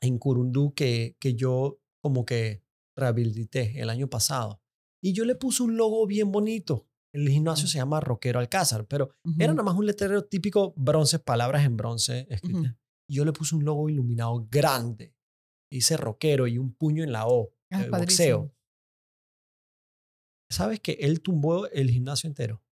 [0.00, 2.62] en Curundú que, que yo como que
[2.96, 4.60] rehabilité el año pasado.
[5.02, 6.88] Y yo le puse un logo bien bonito.
[7.14, 7.68] El gimnasio Mm.
[7.68, 12.26] se llama Rockero Alcázar, pero era nada más un letrero típico bronce, palabras en bronce
[12.30, 12.74] escritas.
[13.08, 15.14] Y yo le puse un logo iluminado grande.
[15.70, 17.52] Hice rockero y un puño en la O.
[17.70, 17.98] Ah, padrísimo.
[18.38, 18.54] boxeo.
[20.50, 22.62] ¿Sabes que él tumbó el gimnasio entero?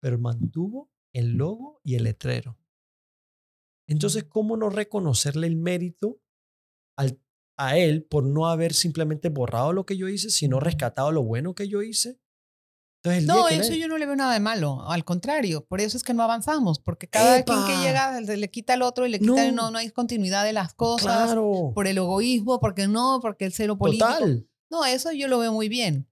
[0.00, 2.58] Pero mantuvo el logo y el letrero.
[3.88, 6.20] Entonces, ¿cómo no reconocerle el mérito
[6.96, 7.20] al-
[7.58, 11.54] a él por no haber simplemente borrado lo que yo hice, sino rescatado lo bueno
[11.54, 12.18] que yo hice?
[13.04, 14.88] Entonces, No, eso yo no le veo nada de malo.
[14.88, 17.82] Al contrario, por eso es que no avanzamos, porque cada quien que ¡Epa!
[17.82, 19.52] llega le quita al otro y le quita, No.
[19.52, 21.72] no, no hay continuidad de las cosas, Claro.
[21.74, 24.06] por el egoísmo, porque no, porque el cero político.
[24.08, 24.48] Total.
[24.70, 26.08] No, eso yo lo veo muy bien.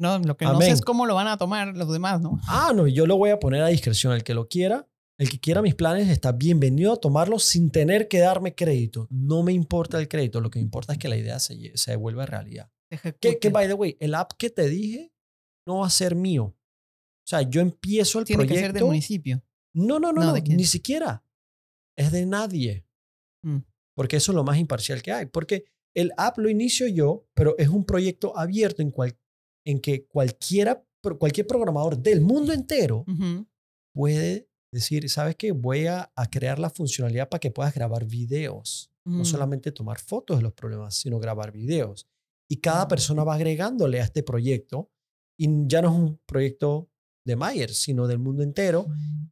[0.00, 2.40] No, lo que no sé es cómo lo van a tomar los demás, ¿no?
[2.48, 4.14] Ah, no, yo lo voy a poner a discreción.
[4.14, 8.08] El que lo quiera, el que quiera mis planes está bienvenido a tomarlos sin tener
[8.08, 9.06] que darme crédito.
[9.10, 11.96] No me importa el crédito, lo que me importa es que la idea se, se
[11.96, 12.70] vuelva realidad.
[13.20, 15.12] Que, by the way, el app que te dije
[15.66, 16.44] no va a ser mío.
[16.44, 18.66] O sea, yo empiezo el Tiene que proyecto.
[18.68, 19.44] ser del municipio.
[19.74, 21.22] No, no, no, ni siquiera.
[21.94, 22.86] Es de nadie.
[23.44, 23.58] Mm.
[23.94, 25.26] Porque eso es lo más imparcial que hay.
[25.26, 29.18] Porque el app lo inicio yo, pero es un proyecto abierto en, cual,
[29.64, 30.84] en que cualquiera,
[31.18, 33.04] cualquier programador del mundo entero
[33.94, 35.52] puede decir, ¿sabes qué?
[35.52, 38.90] Voy a, a crear la funcionalidad para que puedas grabar videos.
[39.04, 39.24] No Mm.
[39.24, 42.06] solamente tomar fotos de los problemas, sino grabar videos.
[42.48, 42.88] Y cada Mm.
[42.88, 44.90] persona va agregándole a este proyecto.
[45.38, 46.90] Y ya no es un proyecto
[47.26, 48.86] de Mayer, sino del mundo entero.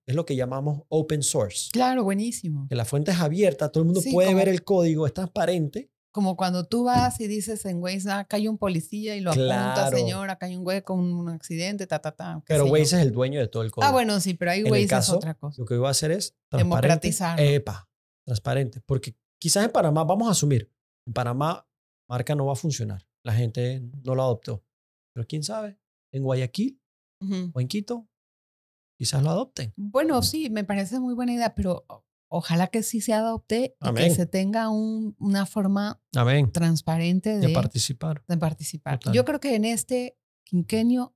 [0.06, 1.70] Es lo que llamamos open source.
[1.72, 2.66] Claro, buenísimo.
[2.68, 5.12] Que la fuente es abierta, todo el mundo Sí, puede como- ver el código, es
[5.14, 5.90] transparente.
[6.10, 9.30] Como cuando tú vas y dices en Waze, ah, acá hay un policía y lo
[9.30, 9.96] apunta, Claro.
[9.96, 12.42] señor, acá hay un güey con un accidente, ta, ta, ta.
[12.46, 12.72] Pero yo.
[12.72, 13.88] Waze es el dueño de todo el código.
[13.88, 15.60] Ah, bueno, sí, pero ahí Waze es otra cosa.
[15.60, 16.34] Lo que voy a hacer es.
[16.50, 17.44] Democratizarlo.
[17.44, 17.88] Epa,
[18.24, 18.80] transparente.
[18.86, 20.72] Porque quizás en Panamá, vamos a asumir,
[21.06, 21.66] en Panamá
[22.08, 23.06] marca no va a funcionar.
[23.22, 24.64] La gente no lo adoptó.
[25.14, 25.78] Pero quién sabe,
[26.12, 26.80] en Guayaquil
[27.20, 27.50] Ujú.
[27.52, 28.08] o en Quito,
[28.96, 29.74] quizás lo adopten.
[29.76, 31.84] Bueno, sí, me parece muy buena idea, pero
[32.30, 34.04] ojalá que sí se adopte y Amén.
[34.08, 36.50] que se tenga un- una forma Amén.
[36.52, 38.22] transparente De de, participar.
[38.28, 38.98] de participar.
[38.98, 39.14] Total.
[39.14, 41.14] Yo creo que en este quinquenio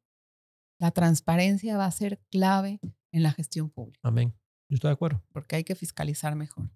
[0.80, 2.80] la transparencia va a ser clave
[3.12, 4.34] en la gestión pública, Amén.
[4.68, 5.22] Yo estoy de acuerdo.
[5.32, 6.70] porque hay que fiscalizar mejor.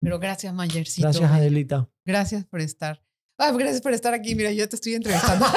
[0.00, 1.06] Pero gracias, Mayercito.
[1.08, 1.88] Gracias, Adelita.
[2.06, 3.04] Gracias por estar.
[3.38, 4.34] Ah, gracias por estar aquí.
[4.34, 5.44] Mira, yo te estoy entrevistando.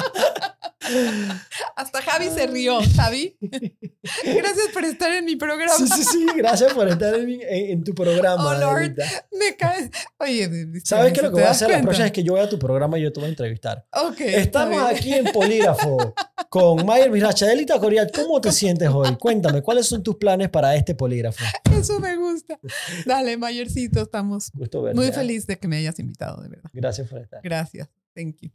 [1.76, 2.78] Hasta Javi se rió.
[2.96, 5.74] Javi, gracias por estar en mi programa.
[5.76, 6.26] Sí, sí, sí.
[6.36, 8.44] Gracias por estar en, mi- en- en tu programa.
[8.46, 8.96] Oh, Lord.
[9.32, 9.90] Me cae.
[10.18, 10.48] Oye,
[10.84, 11.68] ¿Sabes qué es lo que ¿te voy a hacer?
[11.68, 11.84] La cuenta?
[11.86, 13.86] próxima vez que yo vaya a tu programa, yo te voy a entrevistar.
[13.92, 14.20] Ok.
[14.20, 16.14] Estamos aquí en Polígrafo
[16.48, 17.46] con Mayer Miracha.
[17.46, 19.16] Adelita Corial, ¿cómo te sientes hoy?
[19.16, 21.44] Cuéntame, ¿cuáles son tus planes para este polígrafo?
[21.72, 22.58] Eso me gusta.
[23.04, 24.96] Dale, Mayercito, estamos Gusto verte.
[24.98, 25.12] muy ¿ah?
[25.12, 26.70] feliz de que me hayas invitado, de verdad.
[26.72, 27.40] Gracias por estar.
[27.42, 27.88] Gracias.
[28.14, 28.50] Thank you.